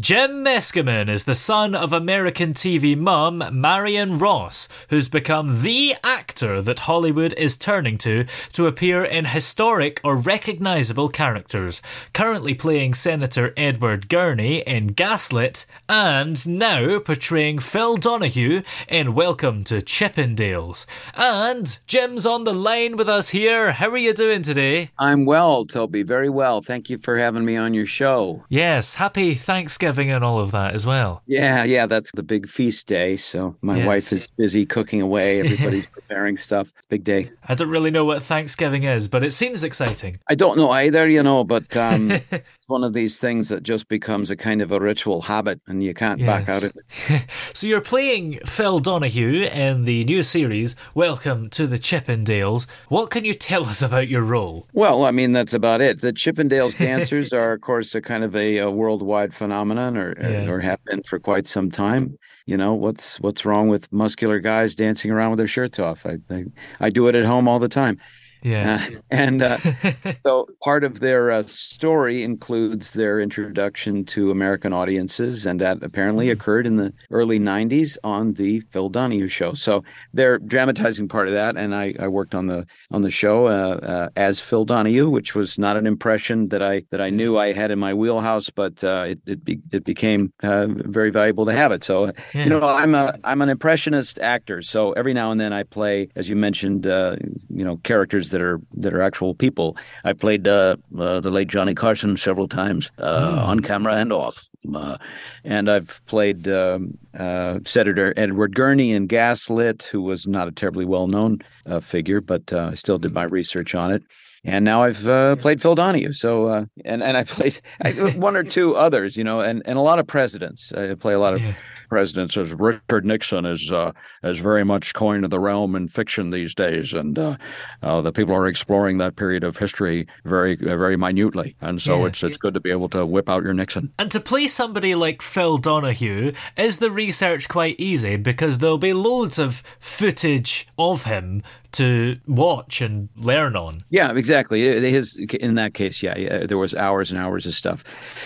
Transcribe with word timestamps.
Jim 0.00 0.42
Meskimen 0.42 1.10
is 1.10 1.24
the 1.24 1.34
son 1.34 1.74
of 1.74 1.92
American 1.92 2.54
TV 2.54 2.96
mum 2.96 3.44
Marion 3.52 4.16
Ross, 4.16 4.66
who's 4.88 5.10
become 5.10 5.60
the 5.60 5.94
actor 6.02 6.62
that 6.62 6.80
Hollywood 6.80 7.34
is 7.34 7.58
turning 7.58 7.98
to 7.98 8.24
to 8.54 8.66
appear 8.66 9.04
in 9.04 9.26
historic 9.26 10.00
or 10.02 10.16
recognizable 10.16 11.10
characters, 11.10 11.82
currently 12.14 12.54
playing 12.54 12.94
Senator 12.94 13.52
Edward 13.54 14.08
Gurney 14.08 14.60
in 14.60 14.94
Gaslit, 14.94 15.66
and 15.90 16.48
now 16.48 16.98
portraying 16.98 17.58
Phil 17.58 17.98
Donahue 17.98 18.62
in 18.88 19.14
Welcome 19.14 19.62
to 19.64 19.82
Chippendales. 19.82 20.86
And 21.14 21.78
Jim's 21.86 22.24
on 22.24 22.44
the 22.44 22.54
line 22.54 22.96
with 22.96 23.10
us 23.10 23.28
here. 23.28 23.72
How 23.72 23.90
are 23.90 23.98
you 23.98 24.14
doing 24.14 24.40
today? 24.40 24.88
I'm 24.98 25.26
well, 25.26 25.66
Toby. 25.66 26.02
Very 26.02 26.30
well. 26.30 26.62
Thank 26.62 26.88
you 26.88 26.96
for 26.96 27.18
having 27.18 27.44
me 27.44 27.58
on 27.58 27.74
your 27.74 27.84
show. 27.84 28.42
Yes, 28.48 28.94
happy 28.94 29.34
Thanksgiving 29.34 29.81
and 29.82 30.22
all 30.24 30.38
of 30.38 30.50
that 30.52 30.74
as 30.74 30.86
well. 30.86 31.22
Yeah, 31.26 31.64
yeah, 31.64 31.86
that's 31.86 32.10
the 32.12 32.22
big 32.22 32.48
feast 32.48 32.86
day. 32.86 33.16
So 33.16 33.56
my 33.62 33.78
Yes. 33.78 33.86
wife 33.86 34.12
is 34.12 34.30
busy 34.30 34.64
cooking 34.66 35.00
away. 35.02 35.40
Everybody's 35.44 35.86
preparing 35.86 36.36
stuff. 36.36 36.72
It's 36.76 36.86
big 36.86 37.04
day. 37.04 37.30
I 37.48 37.54
don't 37.54 37.68
really 37.70 37.90
know 37.90 38.04
what 38.04 38.22
Thanksgiving 38.22 38.84
is, 38.84 39.08
but 39.08 39.24
it 39.24 39.32
seems 39.32 39.62
exciting. 39.64 40.18
I 40.28 40.34
don't 40.34 40.56
know 40.56 40.70
either, 40.70 41.08
you 41.08 41.22
know, 41.22 41.42
but 41.44 41.76
um, 41.76 42.10
it's 42.30 42.68
one 42.68 42.84
of 42.84 42.92
these 42.92 43.18
things 43.18 43.48
that 43.48 43.62
just 43.62 43.88
becomes 43.88 44.30
a 44.30 44.36
kind 44.36 44.62
of 44.62 44.70
a 44.72 44.78
ritual 44.80 45.22
habit 45.22 45.60
and 45.66 45.82
you 45.82 45.94
can't 45.94 46.20
back 46.24 46.48
out 46.48 46.62
of 46.62 46.72
it. 46.76 47.26
So 47.54 47.66
you're 47.66 47.80
playing 47.80 48.40
Phil 48.46 48.78
Donahue 48.80 49.44
in 49.44 49.84
the 49.84 50.04
new 50.04 50.22
series, 50.22 50.74
Welcome 50.94 51.48
to 51.50 51.66
the 51.66 51.78
Chippendales. 51.78 52.66
What 52.88 53.10
can 53.10 53.24
you 53.24 53.34
tell 53.34 53.62
us 53.66 53.82
about 53.82 54.08
your 54.08 54.22
role? 54.22 54.66
Well, 54.72 55.04
I 55.04 55.10
mean, 55.12 55.32
that's 55.32 55.54
about 55.54 55.80
it. 55.80 56.00
The 56.00 56.12
Chippendales 56.12 56.76
dancers 56.78 57.32
are, 57.32 57.52
of 57.52 57.60
course, 57.60 57.94
a 57.94 58.00
kind 58.00 58.24
of 58.24 58.34
a, 58.34 58.58
a 58.58 58.70
worldwide 58.70 59.34
phenomenon, 59.34 59.71
or 59.78 60.14
Yeah. 60.20 60.48
or 60.48 60.60
have 60.60 60.82
been 60.84 61.02
for 61.02 61.18
quite 61.18 61.46
some 61.46 61.70
time. 61.70 62.16
You 62.46 62.56
know, 62.56 62.74
what's 62.74 63.20
what's 63.20 63.44
wrong 63.44 63.68
with 63.68 63.92
muscular 63.92 64.40
guys 64.40 64.74
dancing 64.74 65.10
around 65.10 65.30
with 65.30 65.38
their 65.38 65.46
shirts 65.46 65.78
off? 65.78 66.04
I 66.06 66.16
I, 66.30 66.44
I 66.80 66.90
do 66.90 67.08
it 67.08 67.14
at 67.14 67.24
home 67.24 67.48
all 67.48 67.58
the 67.58 67.68
time. 67.68 67.98
Yeah. 68.42 68.84
Uh, 68.90 68.96
and 69.10 69.42
uh, 69.42 69.58
so 70.26 70.48
part 70.62 70.84
of 70.84 71.00
their 71.00 71.30
uh, 71.30 71.42
story 71.44 72.22
includes 72.22 72.92
their 72.92 73.20
introduction 73.20 74.04
to 74.06 74.30
American 74.30 74.72
audiences, 74.72 75.46
and 75.46 75.60
that 75.60 75.82
apparently 75.82 76.30
occurred 76.30 76.66
in 76.66 76.76
the 76.76 76.92
early 77.10 77.38
90s 77.38 77.98
on 78.04 78.34
the 78.34 78.60
Phil 78.72 78.88
Donahue 78.88 79.28
show. 79.28 79.54
So 79.54 79.84
they're 80.12 80.38
dramatizing 80.38 81.08
part 81.08 81.28
of 81.28 81.34
that, 81.34 81.56
and 81.56 81.74
I, 81.74 81.94
I 82.00 82.08
worked 82.08 82.34
on 82.34 82.46
the 82.46 82.66
on 82.90 83.02
the 83.02 83.10
show 83.10 83.46
uh, 83.46 83.78
uh, 83.82 84.08
as 84.16 84.40
Phil 84.40 84.64
Donahue, 84.64 85.08
which 85.08 85.34
was 85.34 85.58
not 85.58 85.76
an 85.76 85.86
impression 85.86 86.48
that 86.48 86.62
I 86.62 86.82
that 86.90 87.00
I 87.00 87.10
knew 87.10 87.38
I 87.38 87.52
had 87.52 87.70
in 87.70 87.78
my 87.78 87.94
wheelhouse, 87.94 88.50
but 88.50 88.82
uh, 88.82 89.04
it 89.08 89.20
it, 89.26 89.44
be, 89.44 89.60
it 89.70 89.84
became 89.84 90.32
uh, 90.42 90.66
very 90.68 91.10
valuable 91.10 91.46
to 91.46 91.52
have 91.52 91.72
it. 91.72 91.84
So 91.84 92.12
Yeah. 92.34 92.44
you 92.44 92.50
know, 92.50 92.66
I'm 92.66 92.94
a 92.94 93.14
I'm 93.24 93.40
an 93.42 93.48
impressionist 93.48 94.18
actor, 94.18 94.62
so 94.62 94.92
every 94.92 95.14
now 95.14 95.30
and 95.30 95.40
then 95.40 95.52
I 95.52 95.62
play, 95.62 96.08
as 96.16 96.28
you 96.28 96.36
mentioned, 96.36 96.86
uh, 96.86 97.16
you 97.48 97.64
know, 97.64 97.76
characters 97.78 98.30
that 98.32 98.42
are 98.42 98.60
that 98.74 98.92
are 98.92 99.00
actual 99.00 99.34
people. 99.34 99.76
I 100.04 100.12
played 100.12 100.48
uh, 100.48 100.76
uh, 100.98 101.20
the 101.20 101.30
late 101.30 101.48
Johnny 101.48 101.74
Carson 101.74 102.16
several 102.16 102.48
times 102.48 102.90
uh, 102.98 103.44
on 103.46 103.60
camera 103.60 103.94
and 103.94 104.12
off, 104.12 104.48
uh, 104.74 104.96
and 105.44 105.70
I've 105.70 106.04
played 106.06 106.48
um, 106.48 106.98
uh, 107.18 107.60
Senator 107.64 108.12
Edward 108.16 108.54
Gurney 108.54 108.92
in 108.92 109.06
Gaslit, 109.06 109.84
who 109.84 110.02
was 110.02 110.26
not 110.26 110.48
a 110.48 110.52
terribly 110.52 110.84
well 110.84 111.06
known 111.06 111.38
uh, 111.66 111.80
figure, 111.80 112.20
but 112.20 112.52
uh, 112.52 112.70
I 112.72 112.74
still 112.74 112.98
did 112.98 113.12
my 113.12 113.24
research 113.24 113.74
on 113.74 113.92
it. 113.92 114.02
And 114.44 114.64
now 114.64 114.82
I've 114.82 115.06
uh, 115.06 115.36
played 115.36 115.62
Phil 115.62 115.76
Donahue. 115.76 116.12
So 116.12 116.46
uh, 116.46 116.64
and 116.84 117.02
and 117.02 117.16
I 117.16 117.24
played 117.24 117.60
I, 117.80 117.92
one 118.16 118.36
or 118.36 118.42
two 118.42 118.74
others, 118.74 119.16
you 119.16 119.24
know, 119.24 119.40
and, 119.40 119.62
and 119.66 119.78
a 119.78 119.82
lot 119.82 120.00
of 120.00 120.06
presidents. 120.06 120.72
I 120.72 120.94
play 120.94 121.14
a 121.14 121.20
lot 121.20 121.34
of 121.34 121.40
Yeah. 121.40 121.54
Presidents. 121.92 122.38
As 122.38 122.54
Richard 122.54 123.04
Nixon 123.04 123.44
is 123.44 123.70
uh, 123.70 123.92
is 124.24 124.38
very 124.38 124.64
much 124.64 124.94
coined 124.94 125.24
to 125.24 125.28
the 125.28 125.38
realm 125.38 125.76
in 125.76 125.88
fiction 125.88 126.30
these 126.30 126.54
days, 126.54 126.94
and 126.94 127.18
uh, 127.18 127.36
uh, 127.82 128.00
the 128.00 128.12
people 128.12 128.34
are 128.34 128.46
exploring 128.46 128.96
that 128.96 129.14
period 129.14 129.44
of 129.44 129.58
history 129.58 130.06
very 130.24 130.56
very 130.56 130.96
minutely. 130.96 131.54
And 131.60 131.82
so 131.82 132.00
Yeah. 132.00 132.06
it's 132.06 132.22
it's 132.22 132.38
good 132.38 132.54
to 132.54 132.60
be 132.60 132.70
able 132.70 132.88
to 132.90 133.04
whip 133.04 133.28
out 133.28 133.42
your 133.42 133.52
Nixon. 133.52 133.92
And 133.98 134.10
to 134.10 134.20
play 134.20 134.48
somebody 134.48 134.94
like 134.94 135.20
Phil 135.20 135.58
Donahue, 135.58 136.32
is 136.56 136.78
the 136.78 136.90
research 136.90 137.46
quite 137.46 137.76
easy 137.78 138.16
because 138.16 138.58
there'll 138.58 138.78
be 138.78 138.94
loads 138.94 139.38
of 139.38 139.62
footage 139.78 140.66
of 140.78 141.04
him 141.04 141.42
to 141.72 142.18
watch 142.26 142.80
and 142.80 143.08
learn 143.16 143.56
on. 143.56 143.80
Yeah, 143.90 144.12
exactly. 144.12 144.60
His 144.90 145.16
in 145.16 145.54
that 145.56 145.74
case, 145.74 146.02
yeah, 146.02 146.16
yeah 146.16 146.46
there 146.46 146.58
was 146.58 146.74
hours 146.74 147.10
and 147.10 147.20
hours 147.20 147.46
of 147.46 147.54
stuff. 147.54 147.84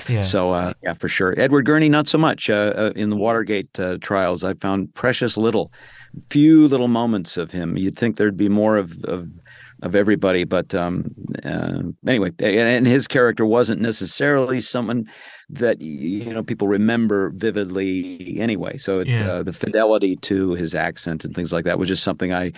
Yeah. 0.09 0.23
So 0.23 0.53
uh, 0.53 0.73
yeah, 0.83 0.95
for 0.95 1.09
sure. 1.09 1.35
Edward 1.39 1.67
Gurney, 1.67 1.89
not 1.89 2.09
so 2.09 2.19
much. 2.19 2.51
Uh, 2.51 2.73
uh, 2.77 2.93
in 2.97 3.11
the 3.11 3.17
Watergate 3.17 3.79
uh, 3.79 3.99
trials, 4.01 4.45
I 4.45 4.55
found 4.55 4.93
precious 4.95 5.37
little, 5.37 5.73
few 6.31 6.69
little 6.69 6.89
moments 6.89 7.37
of 7.37 7.51
him. 7.51 7.77
You'd 7.77 7.97
think 7.97 8.17
there'd 8.17 8.37
be 8.37 8.49
more 8.49 8.77
of 8.77 9.03
of, 9.05 9.29
of 9.83 9.95
everybody, 9.95 10.45
but 10.45 10.75
um, 10.75 11.11
uh, 11.45 11.83
anyway, 12.07 12.31
and, 12.39 12.69
and 12.69 12.87
his 12.87 13.07
character 13.07 13.45
wasn't 13.47 13.81
necessarily 13.81 14.61
someone 14.61 15.05
that 15.49 15.81
you 15.81 16.33
know 16.35 16.43
people 16.43 16.67
remember 16.67 17.31
vividly 17.35 18.37
anyway. 18.41 18.77
So 18.79 19.01
it, 19.01 19.09
Yeah. 19.09 19.31
uh, 19.31 19.43
the 19.45 19.53
fidelity 19.53 20.17
to 20.17 20.53
his 20.55 20.75
accent 20.75 21.25
and 21.25 21.35
things 21.35 21.53
like 21.53 21.65
that 21.67 21.79
was 21.79 21.89
just 21.89 22.03
something 22.03 22.33
I 22.33 22.53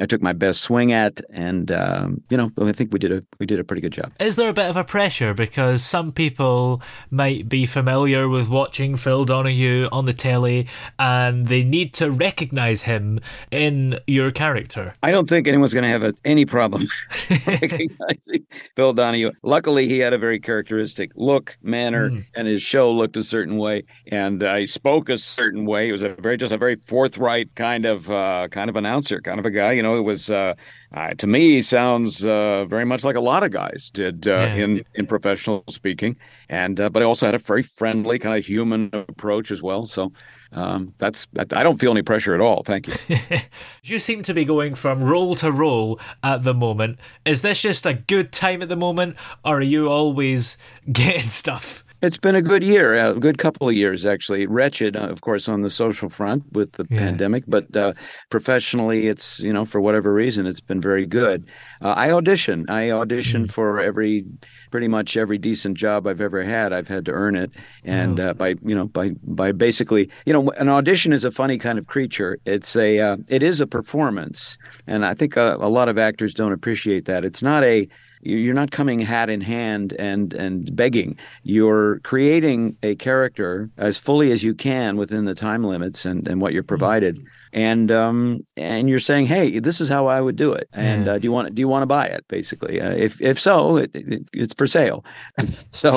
I 0.00 0.06
took 0.06 0.20
my 0.22 0.32
best 0.32 0.60
swing 0.62 0.90
at, 0.92 1.20
and 1.30 1.70
um, 1.70 2.22
you 2.28 2.36
know 2.36 2.50
I 2.60 2.72
think 2.72 2.92
we 2.92 2.98
did 2.98 3.12
a 3.12 3.22
we 3.38 3.46
did 3.46 3.60
a 3.60 3.64
pretty 3.64 3.80
good 3.80 3.92
job. 3.92 4.12
Is 4.18 4.34
there 4.36 4.48
a 4.48 4.52
bit 4.52 4.68
of 4.68 4.76
a 4.76 4.82
pressure 4.82 5.34
because 5.34 5.84
some 5.84 6.10
people 6.10 6.82
might 7.10 7.48
be 7.48 7.64
familiar 7.64 8.28
with 8.28 8.48
watching 8.48 8.96
Phil 8.96 9.24
Donahue 9.24 9.88
on 9.92 10.06
the 10.06 10.12
telly 10.12 10.66
and 10.98 11.46
they 11.46 11.62
need 11.62 11.94
to 11.94 12.10
recognize 12.10 12.82
him 12.82 13.20
in 13.52 13.98
your 14.08 14.32
character? 14.32 14.94
I 15.02 15.12
don't 15.12 15.28
think 15.28 15.46
anyone's 15.46 15.74
going 15.74 15.84
to 15.84 15.88
have 15.90 16.02
a, 16.02 16.14
any 16.24 16.44
problem 16.44 16.88
recognizing 17.46 18.46
Phil 18.74 18.94
Donahue. 18.94 19.30
Luckily, 19.44 19.88
he 19.88 20.00
had 20.00 20.12
a 20.12 20.18
very 20.18 20.40
characteristic 20.40 21.12
look, 21.14 21.56
manner, 21.62 22.10
and 22.34 22.48
his 22.48 22.62
show 22.62 22.90
looked 22.90 23.16
a 23.16 23.22
certain 23.22 23.58
way, 23.58 23.84
and 24.08 24.42
he 24.42 24.66
spoke 24.66 25.08
a 25.08 25.18
certain 25.18 25.66
way. 25.66 25.86
He 25.86 25.92
was 25.92 26.02
a 26.02 26.08
very 26.08 26.36
just 26.36 26.52
a 26.52 26.58
very 26.58 26.74
forthright 26.76 27.54
kind 27.54 27.86
of 27.86 28.10
uh, 28.10 28.48
kind 28.50 28.68
of 28.68 28.74
announcer, 28.74 29.20
kind 29.20 29.38
of 29.38 29.46
a 29.46 29.50
guy. 29.50 29.72
You 29.72 29.83
know, 29.83 29.83
it 29.92 30.00
was 30.02 30.30
uh, 30.30 30.54
uh, 30.94 31.12
to 31.14 31.26
me 31.26 31.60
sounds 31.60 32.24
uh, 32.24 32.64
very 32.64 32.84
much 32.84 33.04
like 33.04 33.16
a 33.16 33.20
lot 33.20 33.42
of 33.42 33.50
guys 33.50 33.90
did 33.92 34.26
uh, 34.26 34.30
Yeah. 34.30 34.54
in 34.64 34.84
in 34.94 35.06
professional 35.06 35.64
speaking, 35.68 36.16
and 36.48 36.80
uh, 36.80 36.88
but 36.88 37.02
I 37.02 37.06
also 37.06 37.26
had 37.26 37.34
a 37.34 37.38
very 37.38 37.62
friendly 37.62 38.18
kind 38.18 38.38
of 38.38 38.46
human 38.46 38.90
approach 38.92 39.50
as 39.50 39.62
well. 39.62 39.84
So. 39.86 40.12
Um, 40.56 40.94
that's 40.98 41.26
that, 41.32 41.52
I 41.52 41.64
don't 41.64 41.80
feel 41.80 41.90
any 41.90 42.02
pressure 42.02 42.32
at 42.32 42.40
all. 42.40 42.62
Thank 42.62 42.86
you. 42.86 43.16
You 43.82 43.98
seem 43.98 44.22
to 44.22 44.32
be 44.34 44.44
going 44.44 44.76
from 44.76 45.02
role 45.02 45.34
to 45.36 45.50
role 45.50 45.98
at 46.22 46.44
the 46.44 46.54
moment. 46.54 46.98
Is 47.24 47.42
this 47.42 47.60
just 47.62 47.84
a 47.86 47.94
good 47.94 48.30
time 48.32 48.62
at 48.62 48.68
the 48.68 48.76
moment, 48.76 49.16
or 49.44 49.58
are 49.58 49.62
you 49.62 49.88
always 49.90 50.56
getting 50.92 51.22
stuff? 51.22 51.83
It's 52.04 52.18
been 52.18 52.34
a 52.36 52.42
good 52.42 52.62
year, 52.62 52.94
a 52.94 53.14
good 53.14 53.38
couple 53.38 53.66
of 53.66 53.74
years 53.74 54.04
actually. 54.04 54.46
Wretched, 54.46 54.94
uh, 54.94 55.00
of 55.08 55.22
course, 55.22 55.48
on 55.48 55.62
the 55.62 55.70
social 55.70 56.10
front 56.10 56.44
with 56.52 56.72
the 56.72 56.84
Yeah. 56.90 56.98
pandemic, 56.98 57.44
but 57.48 57.74
uh, 57.74 57.94
professionally, 58.28 59.08
it's 59.08 59.40
you 59.40 59.52
know 59.54 59.64
for 59.64 59.80
whatever 59.80 60.12
reason, 60.12 60.46
it's 60.46 60.60
been 60.60 60.82
very 60.82 61.06
good. 61.06 61.46
Uh, 61.80 61.94
I 61.96 62.10
audition. 62.10 62.66
I 62.68 62.90
audition 62.90 63.46
for 63.48 63.80
every, 63.80 64.26
pretty 64.70 64.86
much 64.88 65.16
every 65.16 65.38
decent 65.38 65.78
job 65.78 66.06
I've 66.06 66.20
ever 66.20 66.42
had. 66.42 66.74
I've 66.74 66.88
had 66.88 67.06
to 67.06 67.12
earn 67.12 67.36
it, 67.36 67.50
and 67.84 68.20
uh, 68.20 68.34
by 68.34 68.56
you 68.62 68.74
know 68.74 68.84
by 68.86 69.12
by 69.22 69.52
basically 69.52 70.10
you 70.26 70.34
know 70.34 70.50
an 70.58 70.68
audition 70.68 71.10
is 71.14 71.24
a 71.24 71.30
funny 71.30 71.56
kind 71.56 71.78
of 71.78 71.86
creature. 71.86 72.38
It's 72.44 72.76
a 72.76 73.00
uh, 73.00 73.16
it 73.28 73.42
is 73.42 73.62
a 73.62 73.66
performance, 73.66 74.58
and 74.86 75.06
I 75.06 75.14
think 75.14 75.38
uh, 75.38 75.56
a 75.58 75.70
lot 75.70 75.88
of 75.88 75.96
actors 75.96 76.34
don't 76.34 76.52
appreciate 76.52 77.06
that. 77.06 77.24
It's 77.24 77.42
not 77.42 77.64
a 77.64 77.88
you're 78.24 78.54
not 78.54 78.70
coming 78.70 79.00
hat 79.00 79.28
in 79.28 79.40
hand 79.40 79.94
and 79.98 80.32
and 80.34 80.74
begging. 80.74 81.18
You're 81.42 82.00
creating 82.00 82.76
a 82.82 82.94
character 82.96 83.70
as 83.76 83.98
fully 83.98 84.32
as 84.32 84.42
you 84.42 84.54
can 84.54 84.96
within 84.96 85.24
the 85.26 85.34
time 85.34 85.64
limits 85.64 86.04
and, 86.04 86.26
and 86.26 86.40
what 86.40 86.52
you're 86.52 86.62
mm-hmm. 86.62 86.68
provided. 86.68 87.26
And 87.54 87.90
um 87.92 88.40
and 88.56 88.88
you're 88.88 88.98
saying, 88.98 89.26
hey, 89.26 89.60
this 89.60 89.80
is 89.80 89.88
how 89.88 90.06
I 90.06 90.20
would 90.20 90.36
do 90.36 90.52
it. 90.52 90.68
And 90.72 91.06
Yeah. 91.06 91.12
uh, 91.12 91.18
do 91.18 91.24
you 91.24 91.32
want 91.32 91.54
do 91.54 91.60
you 91.60 91.68
want 91.68 91.82
to 91.82 91.86
buy 91.86 92.06
it? 92.06 92.24
Basically, 92.28 92.80
uh, 92.80 92.90
if 92.90 93.20
if 93.22 93.38
so, 93.40 93.76
it, 93.76 93.90
it, 93.94 94.22
it's 94.32 94.54
for 94.54 94.66
sale. 94.66 95.04
so 95.70 95.92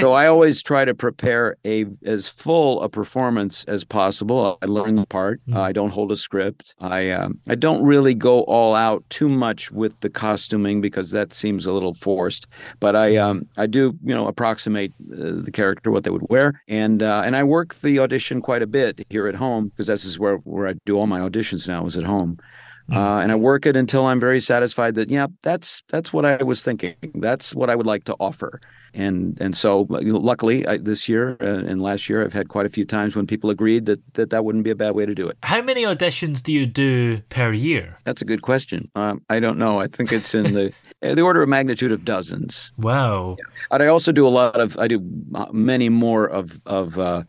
so 0.00 0.12
I 0.12 0.26
always 0.26 0.62
try 0.62 0.84
to 0.84 0.94
prepare 0.94 1.56
a 1.64 1.86
as 2.04 2.28
full 2.28 2.82
a 2.82 2.88
performance 2.88 3.64
as 3.64 3.82
possible. 3.82 4.58
I 4.62 4.66
learn 4.66 4.96
the 4.96 5.06
part. 5.06 5.40
Mm. 5.48 5.56
Uh, 5.56 5.62
I 5.62 5.72
don't 5.72 5.90
hold 5.90 6.12
a 6.12 6.16
script. 6.16 6.74
I 6.80 7.10
um, 7.10 7.38
I 7.48 7.54
don't 7.54 7.82
really 7.82 8.14
go 8.14 8.42
all 8.42 8.74
out 8.76 9.02
too 9.08 9.28
much 9.28 9.72
with 9.72 10.00
the 10.00 10.10
costuming 10.10 10.80
because 10.82 11.10
that 11.12 11.32
seems 11.32 11.64
a 11.66 11.72
little 11.72 11.94
forced. 11.94 12.46
But 12.78 12.94
I 12.94 13.16
um 13.16 13.46
I 13.56 13.66
do 13.66 13.96
you 14.04 14.14
know 14.14 14.28
approximate 14.28 14.92
uh, 15.12 15.40
the 15.46 15.50
character 15.52 15.90
what 15.90 16.04
they 16.04 16.10
would 16.10 16.28
wear 16.28 16.62
and 16.68 17.02
uh, 17.02 17.22
and 17.24 17.36
I 17.36 17.42
work 17.44 17.74
the 17.76 17.98
audition 18.00 18.42
quite 18.42 18.62
a 18.62 18.66
bit 18.66 19.06
here 19.08 19.26
at 19.28 19.34
home 19.34 19.68
because 19.68 19.86
this 19.86 20.04
is 20.04 20.18
where 20.18 20.36
where 20.44 20.66
I 20.68 20.74
do 20.90 20.98
all 20.98 21.06
my 21.06 21.20
auditions 21.20 21.68
now 21.68 21.86
is 21.86 21.96
at 21.96 22.04
home. 22.04 22.38
Uh, 22.92 23.20
and 23.22 23.30
I 23.30 23.36
work 23.36 23.66
it 23.66 23.76
until 23.76 24.06
I'm 24.06 24.18
very 24.18 24.40
satisfied 24.40 24.96
that 24.96 25.10
yeah, 25.10 25.28
that's 25.42 25.82
that's 25.88 26.12
what 26.12 26.24
I 26.24 26.42
was 26.42 26.64
thinking. 26.64 26.96
That's 27.14 27.54
what 27.54 27.70
I 27.70 27.76
would 27.76 27.86
like 27.86 28.04
to 28.04 28.16
offer. 28.18 28.60
And 28.92 29.40
and 29.40 29.56
so 29.56 29.86
luckily 29.88 30.66
I, 30.66 30.78
this 30.78 31.08
year 31.08 31.36
uh, 31.40 31.68
and 31.68 31.80
last 31.80 32.08
year 32.08 32.24
I've 32.24 32.32
had 32.32 32.48
quite 32.48 32.66
a 32.66 32.68
few 32.68 32.84
times 32.84 33.14
when 33.14 33.28
people 33.28 33.48
agreed 33.48 33.86
that, 33.86 34.00
that 34.14 34.30
that 34.30 34.44
wouldn't 34.44 34.64
be 34.64 34.70
a 34.70 34.74
bad 34.74 34.96
way 34.96 35.06
to 35.06 35.14
do 35.14 35.28
it. 35.28 35.38
How 35.44 35.62
many 35.62 35.84
auditions 35.84 36.42
do 36.42 36.52
you 36.52 36.66
do 36.66 37.20
per 37.28 37.52
year? 37.52 37.96
That's 38.04 38.22
a 38.22 38.24
good 38.24 38.42
question. 38.42 38.90
Um, 38.96 39.22
I 39.30 39.38
don't 39.38 39.58
know. 39.58 39.78
I 39.78 39.86
think 39.86 40.12
it's 40.12 40.34
in 40.34 40.52
the 40.52 40.72
uh, 41.02 41.14
the 41.14 41.22
order 41.22 41.42
of 41.42 41.48
magnitude 41.48 41.92
of 41.92 42.04
dozens. 42.04 42.72
Wow. 42.76 43.36
And 43.70 43.82
I 43.84 43.86
also 43.86 44.10
do 44.10 44.26
a 44.26 44.34
lot 44.40 44.60
of 44.60 44.76
I 44.78 44.88
do 44.88 45.00
uh, 45.34 45.46
many 45.52 45.88
more 45.88 46.26
of 46.26 46.60
of 46.66 46.98
uh, 46.98 47.22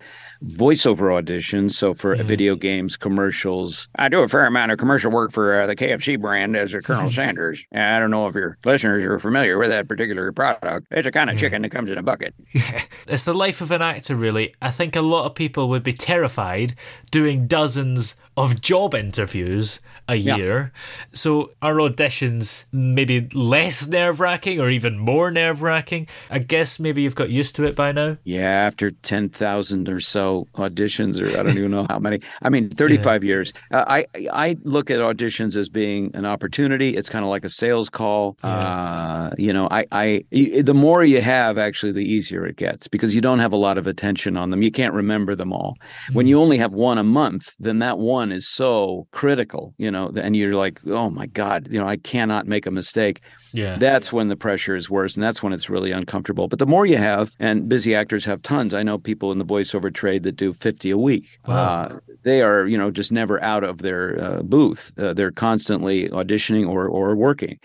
voiceover 0.45 1.21
auditions. 1.21 1.71
So 1.71 1.93
for 1.93 2.15
video 2.15 2.55
games, 2.55 2.97
commercials, 2.97 3.87
I 3.97 4.09
do 4.09 4.21
a 4.21 4.27
fair 4.27 4.45
amount 4.45 4.71
of 4.71 4.77
commercial 4.77 5.11
work 5.11 5.31
for 5.31 5.61
uh, 5.61 5.67
the 5.67 5.75
KFC 5.75 6.19
brand 6.19 6.55
as 6.55 6.73
a 6.73 6.81
Colonel 6.81 7.09
Sanders. 7.19 7.63
And 7.71 7.83
I 7.95 7.99
don't 7.99 8.11
know 8.11 8.27
if 8.27 8.35
your 8.35 8.57
listeners 8.65 9.03
are 9.05 9.19
familiar 9.19 9.57
with 9.57 9.69
that 9.69 9.87
particular 9.87 10.31
product. 10.31 10.87
It's 10.91 11.07
a 11.07 11.11
kind 11.11 11.29
of 11.29 11.37
chicken 11.37 11.61
that 11.61 11.69
comes 11.69 11.89
in 11.91 11.97
a 11.97 12.03
bucket. 12.03 12.33
It's 13.07 13.25
the 13.25 13.33
life 13.33 13.59
of 13.61 13.71
an 13.71 13.81
actor, 13.81 14.15
really. 14.15 14.53
I 14.61 14.71
think 14.71 14.95
a 14.95 15.01
lot 15.01 15.25
of 15.25 15.35
people 15.35 15.67
would 15.69 15.83
be 15.83 15.91
terrified 15.93 16.73
doing 17.11 17.45
dozens 17.47 18.15
of 18.37 18.61
job 18.61 18.95
interviews 18.95 19.81
a 20.07 20.15
Yeah. 20.15 20.37
year. 20.37 20.71
So 21.13 21.51
are 21.61 21.75
auditions 21.75 22.65
maybe 22.71 23.27
less 23.33 23.87
nerve 23.87 24.19
wracking 24.21 24.61
or 24.61 24.69
even 24.69 24.97
more 24.97 25.29
nerve 25.31 25.61
wracking? 25.61 26.07
I 26.29 26.39
guess 26.39 26.79
maybe 26.79 27.01
you've 27.01 27.15
got 27.15 27.29
used 27.29 27.55
to 27.57 27.65
it 27.65 27.75
by 27.75 27.91
now. 27.91 28.17
Yeah, 28.23 28.47
after 28.47 28.91
10,000 28.91 29.89
or 29.89 29.99
so 29.99 30.30
auditions, 30.55 31.21
or 31.21 31.39
I 31.39 31.43
don't 31.43 31.57
even 31.57 31.71
know 31.71 31.85
how 31.89 31.99
many. 31.99 32.19
I 32.41 32.49
mean, 32.49 32.69
35 32.69 33.23
years. 33.23 33.53
Uh, 33.71 33.85
I 33.87 34.05
I 34.31 34.57
look 34.63 34.89
at 34.89 34.99
auditions 34.99 35.55
as 35.55 35.69
being 35.69 36.11
an 36.13 36.25
opportunity. 36.25 36.95
It's 36.95 37.09
kind 37.09 37.23
of 37.23 37.29
like 37.29 37.45
a 37.45 37.49
sales 37.49 37.89
call. 37.89 38.37
Uh, 38.43 39.31
you 39.37 39.53
know, 39.53 39.67
I, 39.71 39.85
I 39.91 40.23
the 40.31 40.73
more 40.75 41.03
you 41.03 41.21
have, 41.21 41.57
actually, 41.57 41.91
the 41.91 42.05
easier 42.05 42.45
it 42.45 42.57
gets 42.57 42.87
because 42.87 43.13
you 43.15 43.21
don't 43.21 43.39
have 43.39 43.53
a 43.53 43.57
lot 43.57 43.77
of 43.77 43.87
attention 43.87 44.37
on 44.37 44.49
them. 44.49 44.61
You 44.61 44.71
can't 44.71 44.93
remember 44.93 45.35
them 45.35 45.53
all. 45.53 45.77
When 46.13 46.27
you 46.27 46.39
only 46.39 46.57
have 46.57 46.73
one 46.73 46.97
a 46.97 47.03
month, 47.03 47.55
then 47.59 47.79
that 47.79 47.99
one 47.99 48.31
is 48.31 48.47
so 48.47 49.07
critical, 49.11 49.73
you 49.77 49.91
know, 49.91 50.11
and 50.15 50.35
you're 50.35 50.55
like, 50.55 50.79
oh 50.87 51.09
my 51.09 51.27
God, 51.27 51.67
you 51.71 51.79
know, 51.79 51.87
I 51.87 51.97
cannot 51.97 52.47
make 52.47 52.65
a 52.65 52.71
mistake. 52.71 53.21
Yeah. 53.53 53.77
That's 53.77 54.13
when 54.13 54.29
the 54.29 54.35
pressure 54.35 54.75
is 54.75 54.89
worse, 54.89 55.15
and 55.15 55.23
that's 55.23 55.43
when 55.43 55.53
it's 55.53 55.69
really 55.69 55.91
uncomfortable. 55.91 56.47
But 56.47 56.59
the 56.59 56.65
more 56.65 56.85
you 56.85 56.97
have, 56.97 57.35
and 57.39 57.67
busy 57.67 57.93
actors 57.93 58.25
have 58.25 58.41
tons. 58.41 58.73
I 58.73 58.83
know 58.83 58.97
people 58.97 59.31
in 59.31 59.39
the 59.39 59.45
voiceover 59.45 59.93
trade 59.93 60.20
that 60.23 60.33
do 60.33 60.53
fifty 60.53 60.91
a 60.91 60.97
week. 60.97 61.39
Uh, 61.45 61.99
they 62.23 62.41
are, 62.41 62.65
you 62.67 62.77
know, 62.77 62.91
just 62.91 63.11
never 63.11 63.41
out 63.43 63.63
of 63.63 63.79
their 63.79 64.21
uh, 64.23 64.41
booth. 64.43 64.91
Uh, 64.97 65.13
they're 65.13 65.31
constantly 65.31 66.09
auditioning 66.09 66.67
or 66.67 66.87
or 66.87 67.15
working. 67.15 67.59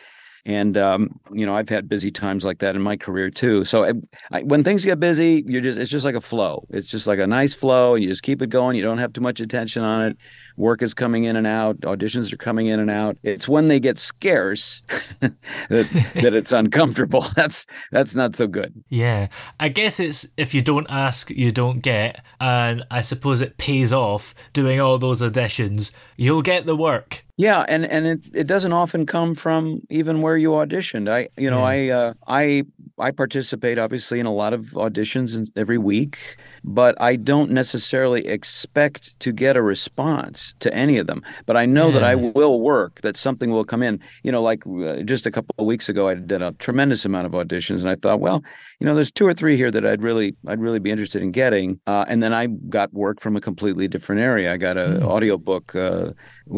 And 0.46 0.78
um, 0.78 1.18
you 1.32 1.44
know, 1.44 1.56
I've 1.56 1.68
had 1.68 1.88
busy 1.88 2.12
times 2.12 2.44
like 2.44 2.58
that 2.60 2.76
in 2.76 2.82
my 2.82 2.96
career 2.96 3.30
too. 3.30 3.64
So 3.64 3.84
I, 3.84 3.92
I, 4.30 4.42
when 4.42 4.62
things 4.62 4.84
get 4.84 5.00
busy, 5.00 5.44
you're 5.46 5.60
just 5.60 5.76
it's 5.76 5.90
just 5.90 6.04
like 6.04 6.14
a 6.14 6.20
flow. 6.20 6.64
It's 6.70 6.86
just 6.86 7.08
like 7.08 7.18
a 7.18 7.26
nice 7.26 7.52
flow, 7.52 7.94
and 7.94 8.04
you 8.04 8.08
just 8.08 8.22
keep 8.22 8.40
it 8.40 8.48
going. 8.48 8.76
You 8.76 8.82
don't 8.82 8.98
have 8.98 9.12
too 9.12 9.20
much 9.20 9.40
attention 9.40 9.82
on 9.82 10.02
it. 10.04 10.16
Work 10.56 10.82
is 10.82 10.94
coming 10.94 11.24
in 11.24 11.36
and 11.36 11.46
out. 11.46 11.80
Auditions 11.80 12.32
are 12.32 12.36
coming 12.36 12.66
in 12.66 12.80
and 12.80 12.90
out. 12.90 13.16
It's 13.22 13.48
when 13.48 13.68
they 13.68 13.78
get 13.78 13.98
scarce 13.98 14.82
that, 15.20 15.32
that 16.14 16.34
it's 16.34 16.52
uncomfortable. 16.52 17.26
That's 17.36 17.66
that's 17.92 18.14
not 18.14 18.34
so 18.36 18.46
good. 18.46 18.72
Yeah, 18.88 19.28
I 19.60 19.68
guess 19.68 20.00
it's 20.00 20.26
if 20.36 20.54
you 20.54 20.62
don't 20.62 20.86
ask, 20.88 21.30
you 21.30 21.50
don't 21.50 21.80
get, 21.80 22.24
and 22.40 22.84
I 22.90 23.02
suppose 23.02 23.40
it 23.40 23.58
pays 23.58 23.92
off 23.92 24.34
doing 24.52 24.80
all 24.80 24.98
those 24.98 25.22
auditions. 25.22 25.92
You'll 26.16 26.42
get 26.42 26.66
the 26.66 26.76
work. 26.76 27.24
Yeah, 27.36 27.64
and 27.68 27.84
and 27.84 28.06
it, 28.06 28.20
it 28.32 28.46
doesn't 28.46 28.72
often 28.72 29.04
come 29.04 29.34
from 29.34 29.82
even 29.90 30.22
where 30.22 30.38
you 30.38 30.50
auditioned. 30.50 31.10
I 31.10 31.28
you 31.36 31.50
know 31.50 31.62
I 31.62 31.88
uh, 31.88 32.14
I 32.26 32.64
I 32.98 33.10
participate 33.10 33.78
obviously 33.78 34.20
in 34.20 34.26
a 34.26 34.32
lot 34.32 34.54
of 34.54 34.70
auditions 34.70 35.50
every 35.54 35.76
week, 35.76 36.36
but 36.66 37.00
I 37.00 37.14
don't 37.14 37.52
necessarily 37.52 38.26
expect 38.26 39.18
to 39.20 39.32
get 39.32 39.56
a 39.56 39.62
response 39.62 40.52
to 40.58 40.74
any 40.74 40.98
of 40.98 41.06
them. 41.06 41.22
But 41.46 41.56
I 41.56 41.64
know 41.64 41.92
that 41.92 42.02
I 42.02 42.16
will 42.16 42.60
work. 42.60 43.00
That 43.02 43.16
something 43.16 43.50
will 43.50 43.64
come 43.64 43.84
in. 43.84 44.00
You 44.24 44.32
know, 44.32 44.42
like 44.42 44.66
uh, 44.66 45.02
just 45.02 45.26
a 45.26 45.30
couple 45.30 45.54
of 45.58 45.66
weeks 45.66 45.88
ago, 45.88 46.08
I 46.08 46.14
did 46.14 46.42
a 46.42 46.52
tremendous 46.58 47.04
amount 47.04 47.26
of 47.26 47.32
auditions, 47.32 47.82
and 47.82 47.88
I 47.88 47.94
thought, 47.94 48.18
well, 48.18 48.42
you 48.80 48.86
know, 48.86 48.94
there's 48.94 49.12
two 49.12 49.26
or 49.26 49.32
three 49.32 49.56
here 49.56 49.70
that 49.70 49.86
I'd 49.86 50.02
really 50.02 50.36
I'd 50.48 50.60
really 50.60 50.80
be 50.80 50.90
interested 50.90 51.22
in 51.22 51.30
getting. 51.30 51.78
Uh, 51.86 52.04
and 52.08 52.20
then 52.20 52.34
I 52.34 52.46
got 52.46 52.92
work 52.92 53.20
from 53.20 53.36
a 53.36 53.40
completely 53.40 53.86
different 53.86 54.20
area. 54.20 54.52
I 54.52 54.56
got 54.56 54.76
a 54.76 55.02
audiobook. 55.04 55.74
Uh, 55.74 56.12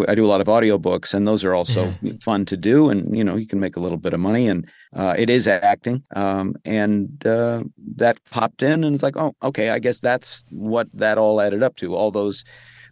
I 0.08 0.14
do 0.14 0.24
a 0.24 0.28
lot 0.28 0.40
of 0.40 0.46
audiobooks, 0.46 1.12
and 1.12 1.28
those 1.28 1.44
are 1.44 1.54
also 1.54 1.92
fun 2.22 2.46
to 2.46 2.56
do. 2.56 2.88
And 2.88 3.16
you 3.16 3.24
know, 3.24 3.36
you 3.36 3.46
can 3.46 3.60
make 3.60 3.76
a 3.76 3.80
little 3.80 3.98
bit 3.98 4.14
of 4.14 4.20
money, 4.20 4.48
and 4.48 4.66
uh, 4.94 5.14
it 5.18 5.30
is 5.30 5.46
acting. 5.46 6.02
Um, 6.14 6.54
and 6.64 7.24
uh, 7.26 7.64
that 7.96 8.18
popped 8.30 8.62
in, 8.62 8.84
and 8.84 8.94
it's 8.94 9.02
like, 9.02 9.16
oh, 9.16 9.34
okay, 9.42 9.70
I 9.70 9.78
guess 9.78 10.00
that's 10.00 10.44
what 10.50 10.88
that 10.94 11.18
all 11.18 11.40
added 11.40 11.62
up 11.62 11.76
to. 11.76 11.94
All 11.94 12.10
those 12.10 12.44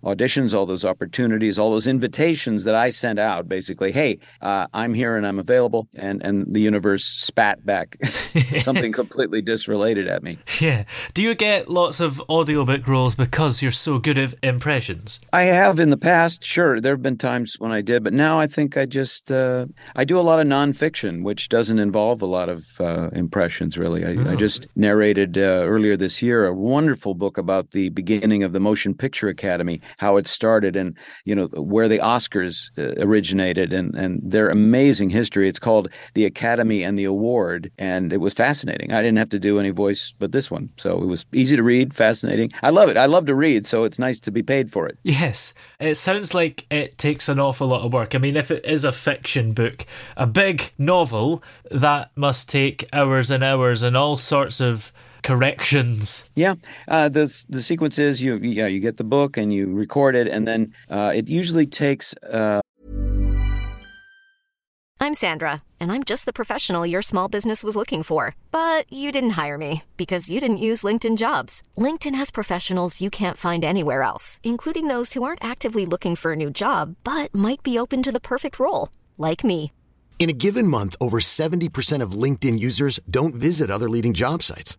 auditions, 0.06 0.54
all 0.54 0.66
those 0.66 0.84
opportunities, 0.84 1.58
all 1.58 1.70
those 1.70 1.86
invitations 1.86 2.64
that 2.64 2.75
I 2.75 2.90
sent 2.90 3.18
out. 3.18 3.48
Basically, 3.48 3.92
hey, 3.92 4.18
uh, 4.40 4.66
I'm 4.72 4.94
here 4.94 5.16
and 5.16 5.26
I'm 5.26 5.38
available, 5.38 5.88
and 5.94 6.22
and 6.22 6.52
the 6.52 6.60
universe 6.60 7.04
spat 7.04 7.66
back 7.66 7.96
something 8.56 8.92
completely 9.02 9.42
disrelated 9.42 10.08
at 10.08 10.22
me. 10.22 10.38
Yeah. 10.60 10.84
Do 11.14 11.22
you 11.22 11.34
get 11.34 11.68
lots 11.68 12.00
of 12.00 12.20
audiobook 12.28 12.86
roles 12.86 13.14
because 13.14 13.62
you're 13.62 13.70
so 13.72 13.98
good 13.98 14.18
at 14.18 14.34
impressions? 14.42 15.20
I 15.32 15.42
have 15.42 15.78
in 15.78 15.90
the 15.90 15.96
past, 15.96 16.44
sure. 16.44 16.80
There 16.80 16.92
have 16.92 17.02
been 17.02 17.18
times 17.18 17.58
when 17.58 17.72
I 17.72 17.80
did, 17.80 18.04
but 18.04 18.12
now 18.12 18.38
I 18.38 18.46
think 18.46 18.76
I 18.76 18.86
just 18.86 19.32
uh, 19.32 19.66
I 19.94 20.04
do 20.04 20.18
a 20.18 20.22
lot 20.22 20.40
of 20.40 20.46
nonfiction, 20.46 21.22
which 21.22 21.48
doesn't 21.48 21.78
involve 21.78 22.22
a 22.22 22.26
lot 22.26 22.48
of 22.48 22.80
uh, 22.80 23.10
impressions. 23.12 23.76
Really, 23.76 24.04
I, 24.04 24.32
I 24.32 24.36
just 24.36 24.66
narrated 24.76 25.38
uh, 25.38 25.64
earlier 25.66 25.96
this 25.96 26.22
year 26.22 26.46
a 26.46 26.54
wonderful 26.54 27.14
book 27.14 27.38
about 27.38 27.72
the 27.72 27.88
beginning 27.90 28.42
of 28.42 28.52
the 28.52 28.60
Motion 28.60 28.94
Picture 28.94 29.28
Academy, 29.28 29.80
how 29.97 30.17
it 30.17 30.26
started, 30.26 30.76
and 30.76 30.97
you 31.25 31.35
know 31.35 31.47
where 31.55 31.88
the 31.88 31.99
Oscars 31.99 32.71
uh, 32.79 33.03
originated, 33.05 33.73
and 33.73 33.95
and 33.95 34.21
their 34.23 34.49
amazing 34.49 35.11
history. 35.11 35.49
It's 35.49 35.59
called 35.59 35.88
The 36.15 36.25
Academy 36.25 36.83
and 36.83 36.99
the 36.99 37.05
Award, 37.05 37.71
and 37.79 38.12
it 38.12 38.19
was 38.19 38.35
fascinating. 38.35 38.93
I 38.93 39.03
didn't 39.03 39.19
have 39.19 39.31
to 39.31 39.38
do 39.38 39.59
any 39.59 39.71
voice 39.71 40.15
but 40.19 40.33
this 40.33 40.50
one, 40.50 40.71
so 40.76 41.03
it 41.03 41.07
was 41.07 41.26
easy 41.33 41.57
to 41.57 41.62
read, 41.62 41.95
fascinating. 41.95 42.50
I 42.62 42.71
love 42.71 42.88
it. 42.88 42.97
I 42.97 43.07
love 43.07 43.26
to 43.26 43.35
read, 43.35 43.67
so 43.67 43.85
it's 43.85 43.99
nice 43.99 44.21
to 44.21 44.31
be 44.31 44.43
paid 44.43 44.73
for 44.73 44.87
it. 44.87 44.99
Yes. 45.03 45.55
It 45.81 45.97
sounds 45.97 46.35
like 46.35 46.67
it 46.71 46.99
takes 46.99 47.29
an 47.29 47.41
awful 47.41 47.69
lot 47.69 47.85
of 47.85 47.93
work. 47.93 48.15
I 48.15 48.19
mean, 48.19 48.37
if 48.37 48.50
it 48.50 48.65
is 48.65 48.85
a 48.85 48.93
fiction 48.93 49.53
book, 49.53 49.87
a 50.17 50.26
big 50.26 50.73
novel, 50.79 51.43
that 51.71 52.17
must 52.17 52.49
take 52.49 52.87
hours 52.93 53.31
and 53.31 53.43
hours 53.43 53.83
and 53.83 53.97
all 53.97 54.17
sorts 54.17 54.61
of 54.61 54.93
corrections. 55.26 56.30
Yeah, 56.37 56.54
uh, 56.87 57.09
the 57.09 57.26
the 57.49 57.61
sequence 57.61 57.99
is 57.99 58.23
you 58.23 58.37
yeah 58.37 58.68
you 58.68 58.80
get 58.80 58.97
the 58.97 59.04
book 59.04 59.37
and 59.37 59.52
you 59.52 59.75
record 59.75 60.14
it, 60.14 60.28
and 60.28 60.47
then 60.47 60.73
uh, 60.88 61.12
it 61.14 61.28
usually 61.28 61.66
takes 61.66 62.14
uh, 62.33 62.61
I'm 64.99 65.14
Sandra, 65.14 65.62
and 65.78 65.92
I'm 65.92 66.04
just 66.04 66.25
the 66.25 66.33
professional 66.33 66.87
your 66.87 67.02
small 67.02 67.28
business 67.28 67.62
was 67.62 67.76
looking 67.76 68.02
for. 68.02 68.35
But 68.50 68.90
you 68.90 69.12
didn't 69.12 69.37
hire 69.42 69.59
me 69.59 69.83
because 69.97 70.30
you 70.30 70.40
didn't 70.40 70.66
use 70.71 70.87
LinkedIn 70.87 71.16
jobs. 71.16 71.62
LinkedIn 71.76 72.14
has 72.14 72.30
professionals 72.30 73.00
you 73.00 73.11
can't 73.11 73.37
find 73.37 73.64
anywhere 73.64 74.02
else, 74.02 74.40
including 74.42 74.88
those 74.88 75.12
who 75.12 75.23
aren't 75.23 75.45
actively 75.45 75.85
looking 75.87 76.16
for 76.16 76.33
a 76.33 76.40
new 76.42 76.50
job 76.50 76.97
but 77.04 77.35
might 77.35 77.62
be 77.62 77.78
open 77.78 78.02
to 78.02 78.12
the 78.12 78.26
perfect 78.33 78.59
role, 78.59 78.88
like 79.18 79.45
me. 79.45 79.71
In 80.18 80.30
a 80.30 80.40
given 80.45 80.66
month, 80.66 80.97
over 81.00 81.18
70% 81.21 82.02
of 82.02 82.23
LinkedIn 82.23 82.59
users 82.59 82.99
don't 83.11 83.35
visit 83.35 83.71
other 83.71 83.90
leading 83.90 84.14
job 84.14 84.42
sites. 84.42 84.78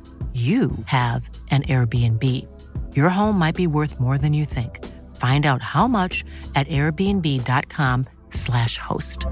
you 0.33 0.71
have 0.85 1.29
an 1.51 1.63
Airbnb. 1.63 2.47
Your 2.95 3.09
home 3.09 3.37
might 3.37 3.55
be 3.55 3.67
worth 3.67 3.99
more 3.99 4.17
than 4.17 4.33
you 4.33 4.45
think. 4.45 4.79
Find 5.17 5.45
out 5.45 5.61
how 5.61 5.89
much 5.89 6.23
at 6.55 6.69
airbnb.com/slash 6.69 8.77
host. 8.77 9.25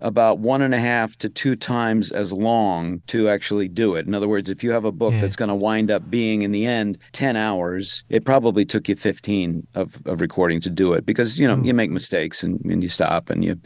about 0.00 0.38
one 0.38 0.62
and 0.62 0.74
a 0.74 0.78
half 0.78 1.16
to 1.16 1.28
two 1.28 1.56
times 1.56 2.12
as 2.12 2.32
long 2.32 3.00
to 3.06 3.28
actually 3.28 3.68
do 3.68 3.94
it. 3.94 4.06
In 4.06 4.14
other 4.14 4.28
words, 4.28 4.50
if 4.50 4.62
you 4.62 4.70
have 4.72 4.84
a 4.84 4.92
book 4.92 5.12
Yeah. 5.12 5.20
that's 5.20 5.36
going 5.36 5.48
to 5.48 5.54
wind 5.54 5.90
up 5.90 6.10
being 6.10 6.42
in 6.42 6.52
the 6.52 6.66
end 6.66 6.98
10 7.12 7.36
hours, 7.36 8.04
it 8.08 8.24
probably 8.24 8.64
took 8.64 8.88
you 8.88 8.96
15 8.96 9.66
of, 9.74 9.98
of 10.06 10.20
recording 10.20 10.60
to 10.60 10.70
do 10.70 10.92
it 10.92 11.06
because, 11.06 11.38
you 11.38 11.48
know, 11.48 11.56
hmm. 11.56 11.64
you 11.64 11.74
make 11.74 11.90
mistakes 11.90 12.42
and, 12.42 12.60
and 12.64 12.82
you 12.82 12.88
stop 12.88 13.30
and 13.30 13.44
you, 13.44 13.56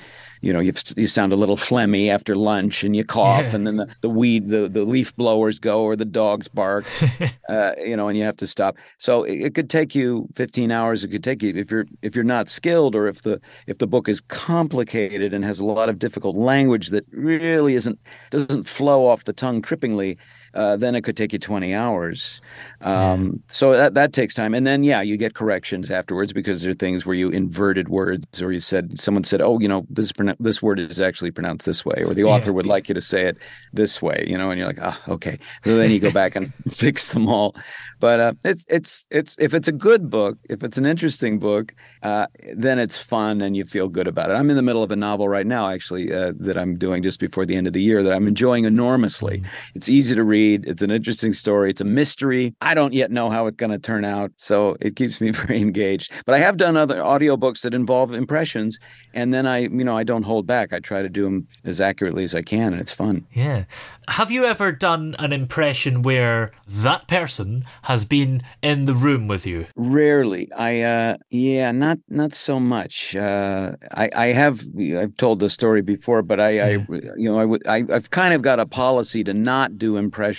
you 0.43 0.53
know, 0.53 0.61
you, 0.61 0.73
you 0.97 1.07
sound 1.07 1.33
a 1.33 1.37
little 1.37 1.57
phlegmy 1.57 2.09
after 2.09 2.35
lunch 2.37 2.83
and 2.83 2.97
you 2.97 3.05
cough 3.05 3.43
Yeah. 3.43 3.57
and 3.57 3.67
then 3.67 3.77
the, 3.77 3.89
the 4.01 4.09
weed, 4.09 4.49
the, 4.49 4.69
the 4.69 4.85
leaf 4.85 5.15
blowers 5.17 5.59
go 5.61 5.83
or 5.83 5.97
the 5.97 6.05
dogs 6.05 6.49
bark, 6.49 6.87
uh, 7.49 7.73
you 7.79 7.97
know, 7.97 8.09
and 8.09 8.17
you 8.17 8.25
have 8.25 8.37
to 8.39 8.47
stop. 8.47 8.77
So 8.99 9.25
it, 9.25 9.41
it 9.47 9.55
could 9.55 9.69
take 9.69 9.95
you 9.95 10.29
15 10.35 10.71
hours. 10.71 11.05
It 11.05 11.09
could 11.09 11.25
take 11.25 11.43
you, 11.43 11.53
if 11.55 11.71
you're, 11.71 11.87
if 12.03 12.15
you're 12.15 12.25
not 12.25 12.49
skilled 12.49 12.95
or 12.95 13.07
if 13.07 13.23
the, 13.23 13.41
if 13.67 13.79
the 13.79 13.87
book 13.87 14.09
is 14.09 14.21
complicated 14.21 15.35
and 15.35 15.45
has 15.45 15.59
a 15.59 15.65
lot 15.65 15.89
of 15.89 15.99
difficult 15.99 16.37
language 16.37 16.89
that 16.89 17.05
really 17.13 17.75
isn't 17.75 17.99
doesn't 18.31 18.67
flow 18.67 19.07
off 19.07 19.25
the 19.25 19.33
tongue 19.33 19.61
trippingly, 19.63 20.17
uh, 20.55 20.77
then 20.77 20.95
it 20.95 21.03
could 21.03 21.17
take 21.17 21.33
you 21.33 21.39
20 21.39 21.75
hours. 21.75 22.41
Um, 22.81 23.43
So 23.51 23.73
that 23.73 23.95
that 23.95 24.13
takes 24.13 24.35
time, 24.35 24.55
and 24.55 24.67
then 24.67 24.83
yeah, 24.83 25.01
you 25.01 25.17
get 25.17 25.35
corrections 25.35 25.91
afterwards 25.91 26.33
because 26.33 26.63
there 26.63 26.73
are 26.73 26.75
things 26.75 27.07
where 27.07 27.15
you 27.15 27.29
inverted 27.31 27.89
words, 27.89 28.43
or 28.43 28.53
you 28.53 28.61
said 28.61 29.01
someone 29.01 29.25
said, 29.25 29.41
oh, 29.41 29.59
you 29.59 29.69
know, 29.69 29.87
this 29.91 30.13
this 30.41 30.63
word 30.63 30.81
is 30.81 31.01
actually 31.01 31.31
pronounced 31.31 31.67
this 31.67 31.85
way, 31.85 32.03
or 32.05 32.15
the 32.15 32.25
author 32.25 32.53
would 32.53 32.67
like 32.67 32.89
you 32.89 32.95
to 32.95 33.01
say 33.01 33.27
it 33.27 33.39
this 33.73 34.03
way, 34.03 34.25
you 34.27 34.37
know, 34.37 34.51
and 34.51 34.59
you're 34.59 34.67
like, 34.67 34.83
ah, 34.83 35.01
okay. 35.09 35.39
So 35.65 35.77
then 35.77 35.91
you 35.91 36.01
go 36.01 36.11
back 36.11 36.37
and 36.37 36.53
fix 36.73 37.13
them 37.13 37.29
all. 37.29 37.55
But 38.01 38.21
uh, 38.21 38.33
it's 38.45 38.65
it's 38.69 39.05
it's 39.11 39.37
if 39.39 39.53
it's 39.55 39.69
a 39.69 39.73
good 39.73 40.09
book, 40.11 40.39
if 40.49 40.65
it's 40.65 40.79
an 40.79 40.87
interesting 40.87 41.39
book, 41.39 41.75
uh, 42.03 42.27
then 42.57 42.79
it's 42.79 42.99
fun 42.99 43.43
and 43.43 43.57
you 43.57 43.65
feel 43.65 43.89
good 43.89 44.09
about 44.09 44.31
it. 44.31 44.35
I'm 44.35 44.49
in 44.51 44.57
the 44.57 44.63
middle 44.63 44.83
of 44.83 44.91
a 44.91 44.97
novel 44.97 45.29
right 45.29 45.47
now, 45.47 45.71
actually, 45.71 46.13
uh, 46.13 46.33
that 46.41 46.57
I'm 46.57 46.75
doing 46.77 47.03
just 47.03 47.21
before 47.21 47.45
the 47.47 47.57
end 47.57 47.67
of 47.67 47.75
the 47.75 47.83
year 47.83 48.03
that 48.03 48.13
I'm 48.13 48.27
enjoying 48.27 48.65
enormously. 48.65 49.43
It's 49.75 49.89
easy 49.89 50.15
to 50.15 50.25
read. 50.25 50.40
It's 50.49 50.83
an 50.83 50.91
interesting 50.91 51.33
story. 51.33 51.71
It's 51.71 51.81
a 51.81 51.85
mystery. 51.85 52.55
I 52.61 52.75
don't 52.75 52.93
yet 52.93 53.11
know 53.11 53.31
how 53.31 53.47
it's 53.47 53.57
going 53.57 53.71
to 53.71 53.79
turn 53.79 54.05
out, 54.05 54.33
so 54.37 54.77
it 54.81 54.97
keeps 54.97 55.21
me 55.21 55.31
very 55.43 55.61
engaged. 55.61 56.13
But 56.27 56.35
I 56.35 56.39
have 56.39 56.57
done 56.57 56.77
other 56.77 56.97
audiobooks 56.97 57.63
that 57.63 57.75
involve 57.75 58.13
impressions, 58.13 58.79
and 59.15 59.33
then 59.33 59.47
I, 59.47 59.59
you 59.59 59.85
know, 59.85 59.97
I 59.97 60.05
don't 60.05 60.23
hold 60.23 60.47
back. 60.47 60.73
I 60.73 60.81
try 60.81 61.03
to 61.03 61.09
do 61.09 61.25
them 61.25 61.47
as 61.65 61.81
accurately 61.81 62.25
as 62.25 62.35
I 62.35 62.43
can, 62.43 62.73
and 62.73 62.81
it's 62.81 62.93
fun. 62.93 63.27
Yeah. 63.33 63.65
Have 64.09 64.31
you 64.31 64.45
ever 64.45 64.73
done 64.73 65.15
an 65.19 65.33
impression 65.33 66.03
where 66.03 66.53
that 66.67 67.07
person 67.07 67.65
has 67.83 68.05
been 68.05 68.43
in 68.63 68.87
the 68.87 68.95
room 68.95 69.29
with 69.29 69.47
you? 69.47 69.67
Rarely. 69.77 70.51
I 70.53 70.81
uh 70.83 71.17
yeah, 71.31 71.71
not 71.73 71.99
not 72.09 72.35
so 72.35 72.59
much. 72.59 73.15
Uh 73.15 73.73
I 73.93 74.11
I 74.17 74.27
have 74.29 74.63
I've 74.79 75.17
told 75.17 75.41
the 75.41 75.51
story 75.51 75.83
before, 75.83 76.23
but 76.23 76.41
I 76.41 76.61
I 76.61 76.71
you 77.17 77.31
know 77.31 77.39
I 77.39 77.45
would 77.45 77.67
I 77.67 77.85
I've 77.93 78.11
kind 78.11 78.35
of 78.35 78.43
got 78.43 78.59
a 78.59 78.67
policy 78.67 79.23
to 79.25 79.35
not 79.35 79.79
do 79.79 79.97
impressions 79.97 80.30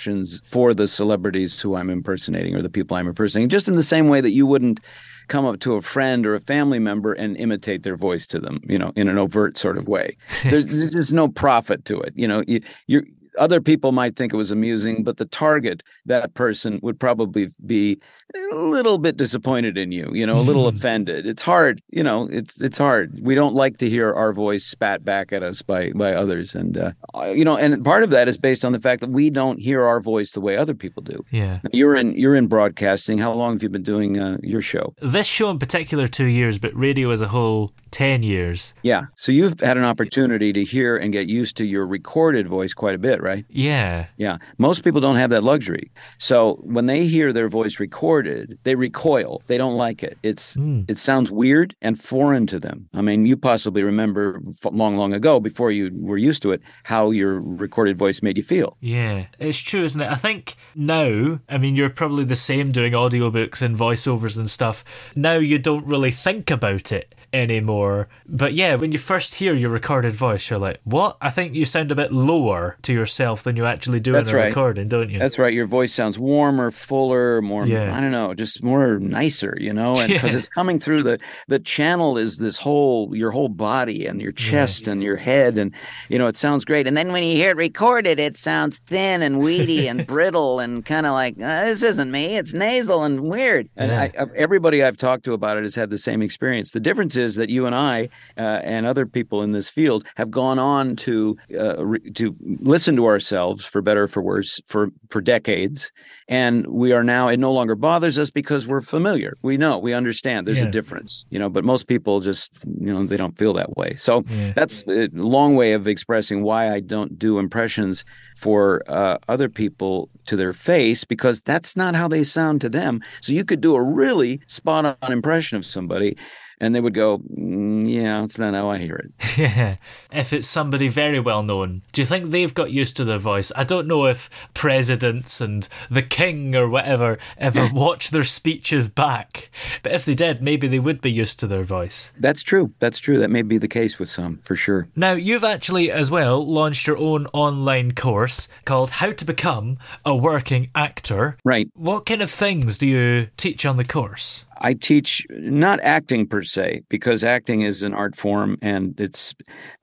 for 0.44 0.74
the 0.74 0.88
celebrities 0.88 1.60
who 1.60 1.76
I'm 1.76 1.90
impersonating 1.90 2.54
or 2.54 2.62
the 2.62 2.70
people 2.70 2.96
I'm 2.96 3.08
impersonating. 3.08 3.48
Just 3.48 3.68
in 3.68 3.76
the 3.76 3.82
same 3.82 4.08
way 4.08 4.20
that 4.20 4.30
you 4.30 4.46
wouldn't 4.46 4.80
come 5.28 5.44
up 5.46 5.60
to 5.60 5.74
a 5.74 5.82
friend 5.82 6.26
or 6.26 6.34
a 6.34 6.40
family 6.40 6.78
member 6.78 7.12
and 7.12 7.36
imitate 7.36 7.82
their 7.82 7.96
voice 7.96 8.26
to 8.28 8.38
them, 8.38 8.60
you 8.64 8.78
know, 8.78 8.92
in 8.96 9.08
an 9.08 9.18
overt 9.18 9.56
sort 9.56 9.78
of 9.78 9.88
way. 9.88 10.16
There's 10.42 10.74
there's 10.74 10.92
just 10.92 11.12
no 11.12 11.28
profit 11.28 11.84
to 11.86 12.00
it. 12.00 12.12
You 12.16 12.28
know, 12.28 12.42
you 12.46 12.60
you're 12.86 13.04
other 13.38 13.60
people 13.60 13.92
might 13.92 14.16
think 14.16 14.32
it 14.32 14.36
was 14.36 14.50
amusing, 14.50 15.02
but 15.02 15.16
the 15.16 15.24
target, 15.24 15.82
that 16.06 16.34
person, 16.34 16.78
would 16.82 17.00
probably 17.00 17.48
be 17.64 17.98
a 18.34 18.54
little 18.56 18.98
bit 18.98 19.16
disappointed 19.16 19.76
in 19.78 19.92
you, 19.92 20.10
you 20.12 20.26
know, 20.26 20.38
a 20.38 20.42
little 20.42 20.66
offended. 20.72 21.26
It's 21.26 21.42
hard, 21.42 21.82
you 21.90 22.02
know, 22.02 22.28
it's 22.30 22.60
it's 22.60 22.78
hard. 22.78 23.18
We 23.22 23.34
don't 23.34 23.54
like 23.54 23.78
to 23.78 23.88
hear 23.88 24.12
our 24.12 24.32
voice 24.32 24.64
spat 24.64 25.04
back 25.04 25.32
at 25.32 25.42
us 25.42 25.62
by 25.62 25.92
by 25.94 26.14
others, 26.14 26.54
and 26.54 26.76
uh, 26.76 26.92
you 27.26 27.44
know, 27.44 27.56
and 27.56 27.84
part 27.84 28.02
of 28.02 28.10
that 28.10 28.28
is 28.28 28.38
based 28.38 28.64
on 28.64 28.72
the 28.72 28.80
fact 28.80 29.00
that 29.00 29.10
we 29.10 29.30
don't 29.30 29.58
hear 29.58 29.84
our 29.84 30.00
voice 30.00 30.32
the 30.32 30.40
way 30.40 30.56
other 30.56 30.74
people 30.74 31.02
do. 31.02 31.24
Yeah. 31.30 31.60
You're 31.72 31.96
in 31.96 32.14
you're 32.16 32.34
in 32.34 32.46
broadcasting. 32.46 33.18
How 33.18 33.32
long 33.32 33.54
have 33.54 33.62
you 33.62 33.68
been 33.68 33.82
doing 33.82 34.18
uh, 34.18 34.38
your 34.42 34.62
show? 34.62 34.94
This 35.00 35.26
show 35.26 35.50
in 35.50 35.58
particular, 35.58 36.06
two 36.06 36.26
years, 36.26 36.58
but 36.58 36.74
radio 36.74 37.10
as 37.10 37.20
a 37.20 37.28
whole, 37.28 37.72
10 37.92 38.22
years. 38.22 38.74
Yeah, 38.82 39.04
so 39.16 39.32
you've 39.32 39.60
had 39.60 39.76
an 39.76 39.84
opportunity 39.84 40.52
to 40.52 40.64
hear 40.64 40.96
and 40.96 41.12
get 41.12 41.28
used 41.28 41.56
to 41.58 41.64
your 41.64 41.86
recorded 41.86 42.48
voice 42.48 42.74
quite 42.74 42.94
a 42.94 42.98
bit, 42.98 43.22
right? 43.22 43.44
Yeah. 43.48 44.06
Yeah, 44.16 44.38
most 44.58 44.82
people 44.82 45.00
don't 45.00 45.16
have 45.16 45.30
that 45.30 45.44
luxury. 45.44 45.90
So 46.18 46.54
when 46.62 46.86
they 46.86 47.06
hear 47.06 47.32
their 47.32 47.48
voice 47.48 47.78
recorded, 47.78 48.21
they 48.62 48.74
recoil. 48.74 49.42
They 49.46 49.58
don't 49.58 49.76
like 49.76 50.02
it. 50.02 50.18
It's 50.22 50.54
hmm. 50.54 50.82
it 50.88 50.98
sounds 50.98 51.30
weird 51.30 51.74
and 51.82 52.00
foreign 52.00 52.46
to 52.48 52.58
them. 52.58 52.88
I 52.94 53.02
mean, 53.02 53.26
you 53.26 53.36
possibly 53.36 53.82
remember 53.82 54.40
f- 54.48 54.72
long, 54.72 54.96
long 54.96 55.12
ago, 55.12 55.40
before 55.40 55.70
you 55.70 55.90
were 55.94 56.18
used 56.18 56.42
to 56.42 56.52
it, 56.52 56.62
how 56.84 57.10
your 57.10 57.40
recorded 57.40 57.98
voice 57.98 58.22
made 58.22 58.36
you 58.36 58.42
feel. 58.42 58.76
Yeah, 58.80 59.26
it's 59.38 59.58
true, 59.58 59.82
isn't 59.82 60.00
it? 60.00 60.10
I 60.10 60.14
think 60.14 60.56
now, 60.74 61.40
I 61.48 61.58
mean, 61.58 61.76
you're 61.76 61.90
probably 61.90 62.24
the 62.24 62.36
same 62.36 62.72
doing 62.72 62.92
audiobooks 62.92 63.62
and 63.62 63.76
voiceovers 63.76 64.36
and 64.36 64.50
stuff. 64.50 64.84
Now 65.14 65.34
you 65.34 65.58
don't 65.58 65.86
really 65.86 66.10
think 66.10 66.50
about 66.50 66.92
it 66.92 67.14
anymore. 67.32 68.08
But 68.26 68.54
yeah, 68.54 68.76
when 68.76 68.92
you 68.92 68.98
first 68.98 69.36
hear 69.36 69.54
your 69.54 69.70
recorded 69.70 70.12
voice, 70.12 70.48
you're 70.50 70.58
like, 70.58 70.80
what? 70.84 71.16
I 71.20 71.30
think 71.30 71.54
you 71.54 71.64
sound 71.64 71.90
a 71.90 71.94
bit 71.94 72.12
lower 72.12 72.76
to 72.82 72.92
yourself 72.92 73.42
than 73.42 73.56
you 73.56 73.64
actually 73.66 74.00
do 74.00 74.12
That's 74.12 74.30
in 74.30 74.36
a 74.36 74.38
right. 74.38 74.46
recording, 74.48 74.88
don't 74.88 75.10
you? 75.10 75.18
That's 75.18 75.38
right. 75.38 75.52
Your 75.52 75.66
voice 75.66 75.92
sounds 75.92 76.18
warmer, 76.18 76.70
fuller, 76.70 77.40
more. 77.42 77.66
Yeah. 77.66 77.96
I 77.96 78.00
don't 78.00 78.10
know, 78.10 78.34
just 78.34 78.62
more 78.62 78.98
nicer, 78.98 79.56
you 79.60 79.72
know, 79.72 79.96
and 79.98 80.08
because 80.12 80.32
Yeah. 80.32 80.38
it's 80.38 80.48
coming 80.48 80.78
through 80.78 81.02
the 81.04 81.18
the 81.48 81.58
channel 81.58 82.18
is 82.18 82.38
this 82.38 82.58
whole 82.58 83.16
your 83.16 83.30
whole 83.30 83.48
body 83.48 84.06
and 84.06 84.20
your 84.20 84.32
chest 84.32 84.86
and 84.88 85.02
your 85.02 85.16
head, 85.16 85.58
and 85.58 85.74
you 86.08 86.18
know 86.18 86.26
it 86.26 86.36
sounds 86.36 86.64
great. 86.64 86.86
And 86.86 86.96
then 86.96 87.12
when 87.12 87.22
you 87.22 87.34
hear 87.36 87.50
it 87.50 87.56
recorded, 87.56 88.18
it 88.18 88.36
sounds 88.36 88.78
thin 88.78 89.22
and 89.22 89.38
weedy 89.38 89.88
and 89.88 90.06
brittle 90.14 90.60
and 90.60 90.84
kind 90.84 91.06
of 91.06 91.12
like 91.12 91.34
"Uh, 91.36 91.64
this 91.64 91.82
isn't 91.82 92.10
me. 92.10 92.36
It's 92.36 92.52
nasal 92.52 93.04
and 93.04 93.20
weird. 93.20 93.68
And 93.76 93.90
Yeah. 93.90 94.08
I, 94.18 94.26
everybody 94.36 94.82
I've 94.82 94.96
talked 94.96 95.24
to 95.24 95.32
about 95.32 95.56
it 95.56 95.62
has 95.64 95.74
had 95.74 95.90
the 95.90 95.98
same 95.98 96.22
experience. 96.22 96.70
The 96.72 96.80
difference 96.80 97.16
is 97.16 97.21
that 97.36 97.48
you 97.50 97.66
and 97.66 97.74
I 97.74 98.08
uh, 98.36 98.60
and 98.62 98.86
other 98.86 99.06
people 99.06 99.42
in 99.42 99.52
this 99.52 99.68
field 99.68 100.04
have 100.16 100.30
gone 100.30 100.58
on 100.58 100.96
to 100.96 101.36
uh, 101.58 101.84
re- 101.84 102.10
to 102.12 102.34
listen 102.60 102.96
to 102.96 103.06
ourselves 103.06 103.64
for 103.64 103.80
better 103.82 104.04
or 104.04 104.08
for 104.08 104.22
worse 104.22 104.60
for 104.66 104.90
for 105.10 105.20
decades, 105.20 105.92
and 106.28 106.66
we 106.66 106.92
are 106.92 107.04
now 107.04 107.28
it 107.28 107.38
no 107.38 107.52
longer 107.52 107.74
bothers 107.74 108.18
us 108.18 108.30
because 108.30 108.66
we're 108.66 108.80
familiar. 108.80 109.34
We 109.42 109.56
know, 109.56 109.78
we 109.78 109.92
understand. 109.92 110.46
There's 110.46 110.58
Yeah. 110.58 110.68
a 110.68 110.70
difference, 110.70 111.24
you 111.30 111.38
know. 111.38 111.48
But 111.48 111.64
most 111.64 111.88
people 111.88 112.20
just 112.20 112.52
you 112.80 112.92
know 112.92 113.04
they 113.04 113.16
don't 113.16 113.36
feel 113.38 113.52
that 113.54 113.76
way. 113.76 113.94
So 113.96 114.24
Yeah. 114.28 114.52
that's 114.54 114.82
a 114.88 115.08
long 115.12 115.54
way 115.56 115.72
of 115.72 115.86
expressing 115.86 116.42
why 116.42 116.72
I 116.72 116.80
don't 116.80 117.18
do 117.18 117.38
impressions 117.38 118.04
for 118.36 118.82
uh, 118.88 119.18
other 119.28 119.48
people 119.48 120.08
to 120.26 120.36
their 120.36 120.52
face 120.52 121.04
because 121.04 121.42
that's 121.42 121.76
not 121.76 121.94
how 121.94 122.08
they 122.08 122.24
sound 122.24 122.60
to 122.62 122.68
them. 122.68 123.00
So 123.20 123.32
you 123.32 123.44
could 123.44 123.60
do 123.60 123.74
a 123.74 123.82
really 123.82 124.40
spot 124.46 124.84
on 125.02 125.12
impression 125.12 125.58
of 125.58 125.64
somebody 125.64 126.16
and 126.62 126.74
they 126.74 126.80
would 126.80 126.94
go, 126.94 127.18
"Mm, 127.18 127.82
Yeah, 127.92 128.20
that's 128.22 128.38
not 128.38 128.54
how 128.54 128.70
I 128.70 128.78
hear 128.78 128.96
it. 128.96 129.10
Yeah. 129.36 129.76
If 130.12 130.32
it's 130.32 130.46
somebody 130.46 130.88
very 130.88 131.18
well 131.20 131.42
known, 131.42 131.82
do 131.92 132.00
you 132.02 132.06
think 132.06 132.30
they've 132.30 132.54
got 132.54 132.70
used 132.70 132.96
to 132.98 133.04
their 133.04 133.18
voice? 133.18 133.50
I 133.56 133.64
don't 133.64 133.88
know 133.88 134.06
if 134.06 134.30
presidents 134.54 135.40
and 135.40 135.68
the 135.90 136.02
king 136.02 136.54
or 136.54 136.68
whatever 136.68 137.18
ever 137.36 137.68
watch 137.74 138.10
their 138.10 138.24
speeches 138.24 138.88
back, 138.88 139.50
but 139.82 139.92
if 139.92 140.04
they 140.04 140.14
did, 140.14 140.42
maybe 140.42 140.68
they 140.68 140.78
would 140.78 141.00
be 141.00 141.10
used 141.10 141.40
to 141.40 141.46
their 141.48 141.64
voice. 141.64 142.12
That's 142.18 142.42
true. 142.42 142.70
That's 142.78 142.98
true. 143.00 143.18
That 143.18 143.30
may 143.30 143.42
be 143.42 143.58
the 143.58 143.68
case 143.68 143.98
with 143.98 144.08
some 144.08 144.38
for 144.38 144.54
sure. 144.54 144.86
Now, 144.94 145.12
you've 145.14 145.44
actually 145.44 145.90
as 145.90 146.10
well 146.10 146.46
launched 146.46 146.86
your 146.86 146.98
own 146.98 147.26
online 147.32 147.92
course 147.92 148.46
called 148.64 148.90
How 148.92 149.10
to 149.10 149.24
Become 149.24 149.78
a 150.06 150.14
Working 150.14 150.68
Actor. 150.74 151.36
Right. 151.44 151.68
What 151.74 152.06
kind 152.06 152.22
of 152.22 152.30
things 152.30 152.78
do 152.78 152.86
you 152.86 153.28
teach 153.36 153.66
on 153.66 153.76
the 153.76 153.84
course? 153.84 154.44
I 154.62 154.74
teach 154.74 155.26
not 155.30 155.80
acting 155.82 156.26
per 156.26 156.42
se 156.42 156.82
because 156.88 157.24
acting 157.24 157.62
is 157.62 157.82
an 157.82 157.94
art 157.94 158.16
form 158.16 158.58
and 158.62 158.98
it's 159.00 159.34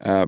uh, 0.05 0.25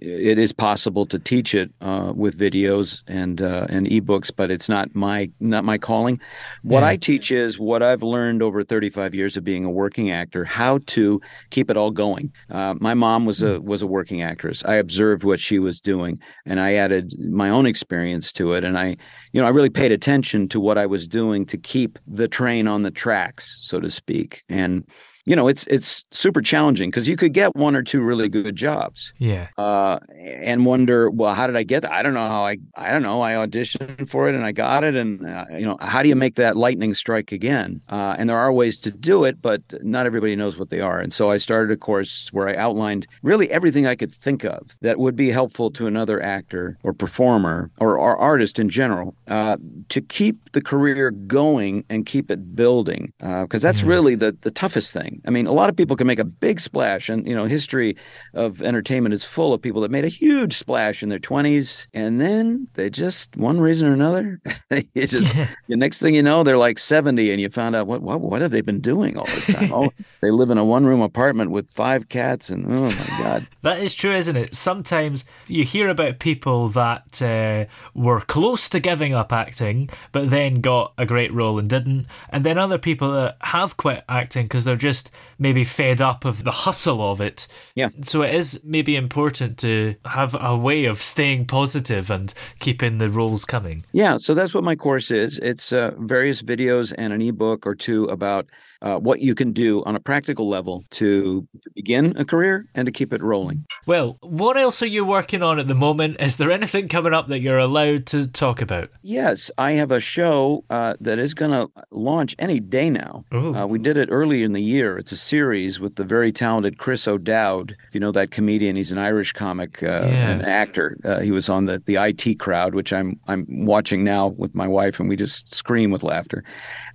it 0.00 0.38
is 0.38 0.52
possible 0.52 1.06
to 1.06 1.18
teach 1.18 1.54
it 1.54 1.72
uh, 1.80 2.12
with 2.14 2.38
videos 2.38 3.02
and 3.08 3.42
uh, 3.42 3.66
and 3.68 3.88
ebooks, 3.88 4.30
but 4.34 4.50
it's 4.50 4.68
not 4.68 4.94
my 4.94 5.28
not 5.40 5.64
my 5.64 5.76
calling. 5.76 6.20
What 6.62 6.80
Yeah. 6.82 6.88
I 6.90 6.96
teach 6.96 7.32
is 7.32 7.58
what 7.58 7.82
I've 7.82 8.02
learned 8.04 8.42
over 8.42 8.62
35 8.62 9.14
years 9.14 9.36
of 9.36 9.42
being 9.44 9.64
a 9.64 9.70
working 9.70 10.10
actor, 10.12 10.44
how 10.44 10.78
to 10.86 11.20
keep 11.50 11.68
it 11.68 11.76
all 11.76 11.90
going. 11.90 12.32
Uh, 12.48 12.74
my 12.80 12.94
mom 12.94 13.26
was 13.26 13.42
a 13.42 13.60
was 13.60 13.82
a 13.82 13.88
working 13.88 14.22
actress. 14.22 14.64
I 14.64 14.76
observed 14.76 15.24
what 15.24 15.40
she 15.40 15.58
was 15.58 15.80
doing, 15.80 16.20
and 16.46 16.60
I 16.60 16.74
added 16.74 17.14
my 17.30 17.50
own 17.50 17.66
experience 17.66 18.32
to 18.34 18.52
it, 18.52 18.62
and 18.64 18.78
I 18.78 18.96
you 19.32 19.40
know 19.40 19.46
I 19.46 19.50
really 19.50 19.70
paid 19.70 19.90
attention 19.92 20.48
to 20.50 20.60
what 20.60 20.78
I 20.78 20.86
was 20.86 21.08
doing 21.08 21.44
to 21.46 21.58
keep 21.58 21.98
the 22.06 22.28
train 22.28 22.68
on 22.68 22.82
the 22.84 22.90
tracks, 22.92 23.58
so 23.60 23.79
to 23.80 23.90
speak, 23.90 24.44
and. 24.48 24.84
You 25.26 25.36
know, 25.36 25.48
it's 25.48 25.66
it's 25.66 26.04
super 26.10 26.40
challenging 26.40 26.90
because 26.90 27.06
you 27.08 27.16
could 27.16 27.34
get 27.34 27.54
one 27.54 27.76
or 27.76 27.82
two 27.82 28.00
really 28.00 28.28
good 28.28 28.56
jobs, 28.56 29.12
Yeah. 29.18 29.48
uh, 29.58 29.98
and 30.18 30.64
wonder, 30.64 31.10
well, 31.10 31.34
how 31.34 31.46
did 31.46 31.56
I 31.56 31.62
get 31.62 31.82
that? 31.82 31.92
I 31.92 32.02
don't 32.02 32.14
know 32.14 32.26
how 32.26 32.44
I, 32.46 32.56
I 32.74 32.90
don't 32.90 33.02
know. 33.02 33.20
I 33.20 33.32
auditioned 33.32 34.08
for 34.08 34.28
it 34.28 34.34
and 34.34 34.44
I 34.46 34.52
got 34.52 34.82
it. 34.82 34.94
And, 34.94 35.26
uh, 35.26 35.44
you 35.52 35.66
know, 35.66 35.76
how 35.80 36.02
do 36.02 36.08
you 36.08 36.16
make 36.16 36.36
that 36.36 36.56
lightning 36.56 36.94
strike 36.94 37.32
again? 37.32 37.80
Uh, 37.90 38.16
and 38.18 38.28
there 38.30 38.38
are 38.38 38.50
ways 38.52 38.78
to 38.78 38.90
do 38.90 39.24
it, 39.24 39.42
but 39.42 39.60
not 39.82 40.06
everybody 40.06 40.34
knows 40.36 40.56
what 40.56 40.70
they 40.70 40.80
are. 40.80 40.98
And 41.00 41.12
so 41.12 41.30
I 41.30 41.36
started 41.36 41.70
a 41.70 41.76
course 41.76 42.30
where 42.32 42.48
I 42.48 42.54
outlined 42.56 43.06
really 43.22 43.50
everything 43.50 43.86
I 43.86 43.96
could 43.96 44.14
think 44.14 44.44
of 44.44 44.76
that 44.80 44.98
would 44.98 45.16
be 45.16 45.30
helpful 45.30 45.70
to 45.72 45.86
another 45.86 46.22
actor 46.22 46.78
or 46.82 46.92
performer 46.94 47.70
or, 47.78 47.98
or 47.98 48.16
artist 48.16 48.58
in 48.58 48.68
general 48.70 49.14
uh, 49.28 49.58
to 49.90 50.00
keep 50.00 50.52
the 50.52 50.62
career 50.62 51.10
going 51.10 51.84
and 51.90 52.06
keep 52.06 52.30
it 52.30 52.56
building. 52.56 53.12
Because 53.18 53.60
that's 53.62 53.82
really 53.82 54.14
the, 54.14 54.36
the 54.40 54.50
toughest 54.50 54.92
thing. 54.94 55.09
I 55.26 55.30
mean, 55.30 55.46
a 55.46 55.52
lot 55.52 55.68
of 55.68 55.76
people 55.76 55.96
can 55.96 56.06
make 56.06 56.18
a 56.18 56.24
big 56.24 56.60
splash, 56.60 57.08
and 57.08 57.26
you 57.26 57.34
know, 57.34 57.44
history 57.44 57.96
of 58.34 58.62
entertainment 58.62 59.12
is 59.12 59.24
full 59.24 59.54
of 59.54 59.62
people 59.62 59.80
that 59.82 59.90
made 59.90 60.04
a 60.04 60.08
huge 60.08 60.56
splash 60.56 61.02
in 61.02 61.08
their 61.08 61.18
twenties, 61.18 61.88
and 61.94 62.20
then 62.20 62.68
they 62.74 62.90
just 62.90 63.36
one 63.36 63.60
reason 63.60 63.88
or 63.88 63.92
another, 63.92 64.40
you 64.94 65.06
just 65.06 65.34
the 65.68 65.76
next 65.76 66.00
thing 66.00 66.14
you 66.14 66.22
know, 66.22 66.42
they're 66.42 66.58
like 66.58 66.78
seventy, 66.78 67.30
and 67.30 67.40
you 67.40 67.48
found 67.48 67.76
out 67.76 67.86
what 67.86 68.02
what 68.02 68.20
what 68.20 68.42
have 68.42 68.50
they 68.50 68.60
been 68.60 68.80
doing 68.80 69.16
all 69.16 69.26
this 69.26 69.54
time? 69.54 69.72
oh, 69.72 69.90
they 70.20 70.30
live 70.30 70.50
in 70.50 70.58
a 70.58 70.64
one 70.64 70.84
room 70.84 71.00
apartment 71.00 71.50
with 71.50 71.72
five 71.74 72.08
cats, 72.08 72.50
and 72.50 72.66
oh 72.66 72.82
my 72.82 73.06
god, 73.18 73.46
That 73.62 73.80
is 73.80 73.94
true, 73.94 74.12
isn't 74.12 74.36
it? 74.36 74.54
Sometimes 74.54 75.24
you 75.46 75.64
hear 75.64 75.88
about 75.88 76.18
people 76.18 76.68
that 76.70 77.20
uh, 77.22 77.66
were 77.94 78.20
close 78.20 78.68
to 78.70 78.80
giving 78.80 79.14
up 79.14 79.32
acting, 79.32 79.90
but 80.12 80.30
then 80.30 80.60
got 80.60 80.92
a 80.98 81.06
great 81.06 81.32
role 81.32 81.58
and 81.58 81.68
didn't. 81.68 82.06
And 82.30 82.44
then 82.44 82.58
other 82.58 82.78
people 82.78 83.12
that 83.12 83.36
have 83.40 83.76
quit 83.76 84.04
acting 84.08 84.44
because 84.44 84.64
they're 84.64 84.76
just 84.76 84.99
maybe 85.38 85.64
fed 85.64 86.00
up 86.00 86.24
of 86.24 86.44
the 86.44 86.50
hustle 86.50 87.00
of 87.00 87.20
it. 87.20 87.48
Yeah. 87.74 87.90
So 88.02 88.22
it 88.22 88.34
is 88.34 88.60
maybe 88.64 88.96
important 88.96 89.58
to 89.58 89.94
have 90.04 90.36
a 90.38 90.56
way 90.56 90.84
of 90.84 91.00
staying 91.00 91.46
positive 91.46 92.10
and 92.10 92.34
keeping 92.58 92.98
the 92.98 93.08
roles 93.08 93.44
coming. 93.44 93.84
Yeah, 93.92 94.16
so 94.18 94.34
that's 94.34 94.54
what 94.54 94.64
my 94.64 94.76
course 94.76 95.10
is. 95.10 95.38
It's 95.38 95.72
uh, 95.72 95.92
various 95.98 96.42
videos 96.42 96.92
and 96.96 97.12
an 97.12 97.22
ebook 97.22 97.66
or 97.66 97.74
two 97.74 98.04
about 98.04 98.46
uh, 98.82 98.98
what 98.98 99.20
you 99.20 99.34
can 99.34 99.52
do 99.52 99.82
on 99.84 99.94
a 99.96 100.00
practical 100.00 100.48
level 100.48 100.84
to, 100.90 101.46
to 101.62 101.70
begin 101.74 102.14
a 102.16 102.24
career 102.24 102.66
and 102.74 102.86
to 102.86 102.92
keep 102.92 103.12
it 103.12 103.22
rolling. 103.22 103.64
Well, 103.86 104.16
what 104.22 104.56
else 104.56 104.82
are 104.82 104.86
you 104.86 105.04
working 105.04 105.42
on 105.42 105.58
at 105.58 105.68
the 105.68 105.74
moment? 105.74 106.20
Is 106.20 106.36
there 106.38 106.50
anything 106.50 106.88
coming 106.88 107.12
up 107.14 107.26
that 107.26 107.40
you're 107.40 107.58
allowed 107.58 108.06
to 108.06 108.26
talk 108.26 108.62
about? 108.62 108.90
Yes, 109.02 109.50
I 109.58 109.72
have 109.72 109.90
a 109.90 110.00
show 110.00 110.64
uh, 110.70 110.94
that 111.00 111.18
is 111.18 111.34
going 111.34 111.50
to 111.52 111.68
launch 111.90 112.34
any 112.38 112.60
day 112.60 112.90
now. 112.90 113.24
Uh, 113.32 113.66
we 113.68 113.78
did 113.78 113.96
it 113.96 114.08
early 114.10 114.42
in 114.42 114.52
the 114.52 114.62
year. 114.62 114.96
It's 114.98 115.12
a 115.12 115.16
series 115.16 115.78
with 115.80 115.96
the 115.96 116.04
very 116.04 116.32
talented 116.32 116.78
Chris 116.78 117.06
O'Dowd. 117.06 117.76
If 117.88 117.94
you 117.94 118.00
know 118.00 118.12
that 118.12 118.30
comedian, 118.30 118.76
he's 118.76 118.92
an 118.92 118.98
Irish 118.98 119.32
comic, 119.32 119.82
uh, 119.82 119.86
Yeah. 119.86 120.30
an 120.30 120.42
actor. 120.42 120.96
Uh, 121.04 121.20
he 121.20 121.30
was 121.30 121.48
on 121.48 121.66
the, 121.66 121.82
the 121.84 121.96
IT 121.96 122.38
crowd, 122.38 122.74
which 122.74 122.92
I'm 122.92 123.18
I'm 123.28 123.46
watching 123.48 124.04
now 124.04 124.28
with 124.28 124.54
my 124.54 124.66
wife, 124.66 125.00
and 125.00 125.08
we 125.08 125.16
just 125.16 125.54
scream 125.54 125.90
with 125.90 126.02
laughter. 126.02 126.42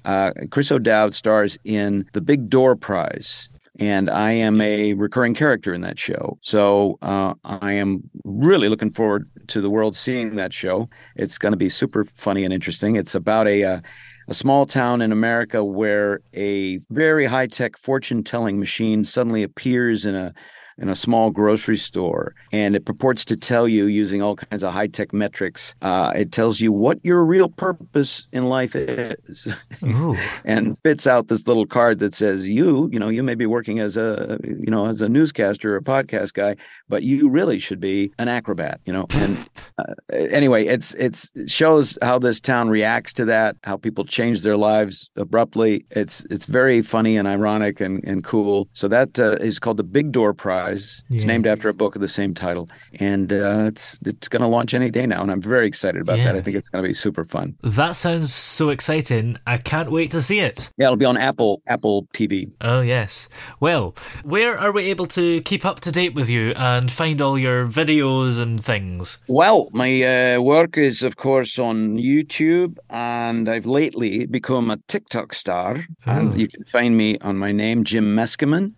Uh, 0.06 0.32
Chris 0.52 0.72
O'Dowd 0.72 1.14
stars 1.14 1.58
in 1.64 2.06
the 2.14 2.22
Big 2.22 2.50
Door 2.50 2.78
Prize. 2.78 3.50
And 3.78 4.10
I 4.10 4.32
am 4.32 4.62
a 4.62 4.94
recurring 4.94 5.34
character 5.34 5.74
in 5.74 5.82
that 5.82 6.00
show. 6.00 6.38
So 6.40 6.98
uh, 7.02 7.34
I 7.44 7.74
am 7.74 8.10
really 8.24 8.70
looking 8.70 8.92
forward 8.92 9.28
to 9.48 9.60
the 9.60 9.70
world 9.70 9.98
seeing 9.98 10.38
that 10.38 10.54
show. 10.54 10.90
It's 11.18 11.38
going 11.38 11.52
to 11.52 11.58
be 11.58 11.68
super 11.68 12.06
funny 12.06 12.46
and 12.46 12.54
interesting. 12.54 12.96
It's 12.96 13.16
about 13.16 13.48
a. 13.48 13.64
Uh, 13.64 13.82
a 14.28 14.34
small 14.34 14.66
town 14.66 15.04
in 15.04 15.12
America 15.12 15.64
where 15.64 16.20
a 16.34 16.78
very 16.90 17.26
high 17.26 17.48
tech 17.48 17.78
fortune 17.78 18.24
telling 18.24 18.60
machine 18.60 19.04
suddenly 19.04 19.44
appears 19.44 20.04
in 20.04 20.16
a 20.16 20.34
in 20.78 20.90
a 20.90 20.96
small 20.96 21.30
grocery 21.30 21.78
store 21.78 22.36
and 22.52 22.76
it 22.76 22.86
purports 22.86 23.24
to 23.26 23.38
tell 23.38 23.68
you 23.68 23.86
using 23.86 24.22
all 24.22 24.36
kinds 24.36 24.64
of 24.64 24.74
high 24.74 24.88
tech 24.88 25.14
metrics. 25.14 25.74
Uh, 25.82 26.12
it 26.16 26.32
tells 26.32 26.60
you 26.60 26.72
what 26.72 27.00
your 27.04 27.24
real 27.26 27.50
purpose 27.50 28.28
in 28.32 28.46
life 28.46 28.76
is. 28.76 29.48
And 30.44 30.78
spits 30.80 31.08
out 31.08 31.28
this 31.28 31.48
little 31.48 31.66
card 31.66 32.00
that 32.00 32.14
says 32.14 32.48
you 32.48 32.90
you 32.92 33.00
know 33.00 33.10
you 33.10 33.24
may 33.24 33.36
be 33.36 33.46
working 33.46 33.80
as 33.80 33.98
a 33.98 34.40
you 34.44 34.70
know 34.70 34.86
as 34.88 35.02
a 35.02 35.10
newscaster 35.10 35.74
or 35.74 35.78
a 35.78 35.82
podcast 35.82 36.34
guy 36.34 36.56
but 36.90 37.04
you 37.04 37.30
really 37.30 37.60
should 37.60 37.80
be 37.80 38.12
an 38.18 38.28
acrobat 38.28 38.80
you 38.86 38.94
know? 38.94 39.06
And 39.16 39.50
uh, 39.78 39.94
anyway 40.12 40.66
it's 40.66 40.94
it's 40.96 41.32
it 41.36 41.50
shows 41.50 41.98
how 42.02 42.20
this 42.20 42.40
town 42.40 42.70
reacts 42.70 43.14
to 43.14 43.26
that 43.26 43.56
how 43.64 43.78
people 43.78 44.06
change 44.06 44.42
their 44.42 44.58
lives 44.58 45.10
abruptly. 45.16 45.86
It's 45.92 46.26
it's 46.30 46.46
very 46.46 46.82
funny 46.82 47.18
and 47.18 47.28
ironic 47.28 47.82
and, 47.82 48.04
and 48.04 48.24
cool. 48.24 48.68
So 48.74 48.88
that 48.88 49.20
uh, 49.20 49.38
is 49.38 49.60
called 49.60 49.78
the 49.78 49.84
big 49.84 50.12
door 50.12 50.34
prize 50.34 50.65
it's 50.74 51.04
Yeah. 51.10 51.26
named 51.28 51.48
after 51.48 51.70
a 51.70 51.74
book 51.74 51.96
of 51.96 52.02
the 52.02 52.08
same 52.08 52.34
title 52.34 52.70
and 53.00 53.32
uh, 53.32 53.66
it's 53.68 54.00
it's 54.06 54.28
going 54.28 54.42
to 54.42 54.48
launch 54.48 54.74
any 54.74 54.90
day 54.90 55.06
now 55.06 55.22
and 55.22 55.32
i'm 55.32 55.42
very 55.42 55.68
excited 55.68 56.02
about 56.02 56.18
that 56.18 56.36
i 56.36 56.42
think 56.42 56.56
it's 56.58 56.70
going 56.70 56.84
to 56.84 56.88
be 56.88 56.94
super 56.94 57.26
fun 57.26 57.56
That 57.64 57.96
sounds 57.96 58.34
so 58.34 58.70
exciting. 58.70 59.38
I 59.48 59.58
can't 59.58 59.92
wait 59.92 60.12
to 60.12 60.22
see 60.22 60.40
it. 60.40 60.70
yeah 60.78 60.86
it'll 60.88 60.98
be 60.98 61.06
on 61.06 61.18
apple 61.18 61.62
apple 61.68 62.08
tv 62.16 62.52
Oh, 62.62 62.82
yes. 62.82 63.28
Well, 63.60 63.96
where 64.24 64.58
are 64.58 64.72
we 64.72 64.86
able 64.90 65.08
to 65.08 65.42
keep 65.42 65.66
up 65.66 65.80
to 65.82 65.92
date 65.92 66.14
with 66.16 66.30
you 66.30 66.52
and 66.56 66.90
find 66.92 67.22
all 67.22 67.38
your 67.38 67.66
videos 67.68 68.40
and 68.42 68.62
things? 68.64 69.20
Well, 69.28 69.70
my 69.74 69.92
uh, 70.04 70.42
work 70.42 70.78
is, 70.78 71.04
of 71.04 71.16
course, 71.18 71.60
on 71.60 71.98
YouTube, 71.98 72.78
and 72.90 73.48
I've 73.50 73.66
lately 73.66 74.26
become 74.26 74.72
a 74.72 74.78
TikTok 74.88 75.34
star. 75.34 75.86
And 76.06 76.34
Oh. 76.34 76.36
you 76.38 76.48
can 76.48 76.64
find 76.66 76.96
me 76.98 77.18
on 77.20 77.38
my 77.38 77.52
name, 77.52 77.84
Jim 77.84 78.16
Meskimen. 78.16 78.74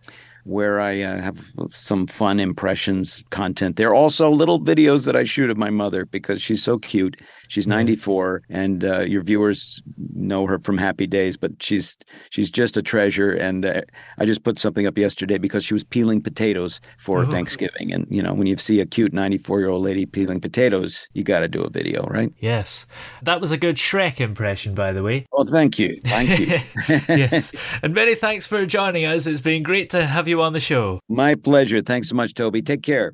Where 0.48 0.80
I 0.80 1.02
uh, 1.02 1.22
have 1.22 1.52
some 1.72 2.08
fun 2.08 2.40
impressions 2.40 3.24
content 3.30 3.76
there. 3.76 3.90
are 3.90 3.96
Also, 3.96 4.30
little 4.30 4.60
videos 4.60 5.06
that 5.06 5.16
I 5.16 5.26
shoot 5.26 5.50
of 5.50 5.58
my 5.58 5.70
mother 5.70 6.06
because 6.06 6.42
she's 6.42 6.64
so 6.64 6.80
cute. 6.80 7.20
She's 7.50 7.68
94, 7.68 8.44
and 8.50 8.84
uh, 8.84 9.02
your 9.02 9.22
viewers 9.24 9.82
know 10.14 10.46
her 10.48 10.58
from 10.60 10.78
Happy 10.78 11.08
Days, 11.08 11.38
but 11.38 11.52
she's 11.62 11.98
she's 12.30 12.50
just 12.50 12.78
a 12.78 12.82
treasure. 12.82 13.32
And 13.32 13.66
uh, 13.66 13.82
I 14.18 14.26
just 14.26 14.44
put 14.44 14.58
something 14.60 14.88
up 14.88 14.98
yesterday 14.98 15.38
because 15.38 15.66
she 15.66 15.74
was 15.74 15.84
peeling 15.84 16.22
potatoes 16.22 16.80
for 17.00 17.22
Ooh. 17.22 17.26
Thanksgiving. 17.26 17.92
And 17.92 18.08
you 18.10 18.22
know, 18.22 18.34
when 18.34 18.48
you 18.48 18.58
see 18.58 18.80
a 18.80 18.86
cute 18.86 19.14
94 19.14 19.60
year 19.60 19.70
old 19.70 19.84
lady 19.84 20.06
peeling 20.06 20.40
potatoes, 20.40 21.08
you 21.14 21.24
got 21.24 21.40
to 21.42 21.48
do 21.48 21.62
a 21.62 21.70
video, 21.70 22.04
right? 22.08 22.32
Yes. 22.40 22.86
That 23.22 23.42
was 23.42 23.52
a 23.52 23.58
good 23.58 23.76
Shrek 23.76 24.20
impression, 24.20 24.76
by 24.76 24.94
the 24.94 25.04
way. 25.04 25.26
Oh, 25.34 25.46
thank 25.46 25.78
you, 25.80 25.98
thank 26.06 26.40
you. 26.40 26.58
yes. 27.10 27.54
And 27.84 27.94
many 27.94 28.16
thanks 28.16 28.48
for 28.48 28.66
joining 28.66 29.06
us. 29.06 29.28
It's 29.28 29.42
been 29.42 29.64
great 29.64 29.90
to 29.92 30.06
have 30.06 30.28
you 30.28 30.37
on 30.42 30.54
the 30.54 30.60
show. 30.60 31.00
My 31.10 31.36
pleasure. 31.36 31.82
Thanks 31.82 32.10
so 32.10 32.16
much, 32.16 32.34
Toby. 32.34 32.62
Take 32.62 32.84
care. 32.84 33.14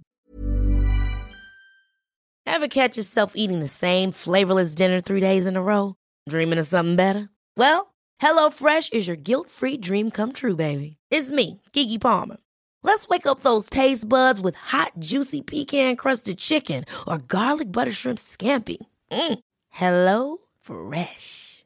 Ever 2.45 2.67
catch 2.67 2.97
yourself 2.97 3.33
eating 3.35 3.59
the 3.59 3.67
same 3.67 4.11
flavorless 4.11 4.75
dinner 4.75 5.01
three 5.01 5.21
days 5.21 5.47
in 5.47 5.55
a 5.55 5.61
row? 5.63 5.95
Dreaming 6.29 6.59
of 6.59 6.67
something 6.67 6.95
better? 6.95 7.29
Well, 7.57 7.93
HelloFresh 8.21 8.93
is 8.93 9.07
your 9.07 9.15
guilt 9.15 9.49
free 9.49 9.77
dream 9.77 10.11
come 10.11 10.33
true, 10.33 10.55
baby. 10.55 10.97
It's 11.09 11.31
me, 11.31 11.61
Keke 11.73 11.99
Palmer. 11.99 12.37
Let's 12.83 13.07
wake 13.07 13.25
up 13.25 13.39
those 13.39 13.69
taste 13.69 14.07
buds 14.07 14.41
with 14.41 14.55
hot, 14.55 14.91
juicy 14.99 15.41
pecan 15.41 15.95
crusted 15.95 16.37
chicken 16.37 16.85
or 17.07 17.17
garlic 17.17 17.71
butter 17.71 17.91
shrimp 17.91 18.19
scampi. 18.19 18.77
Mm. 19.11 19.39
Hello 19.69 20.37
Fresh. 20.61 21.62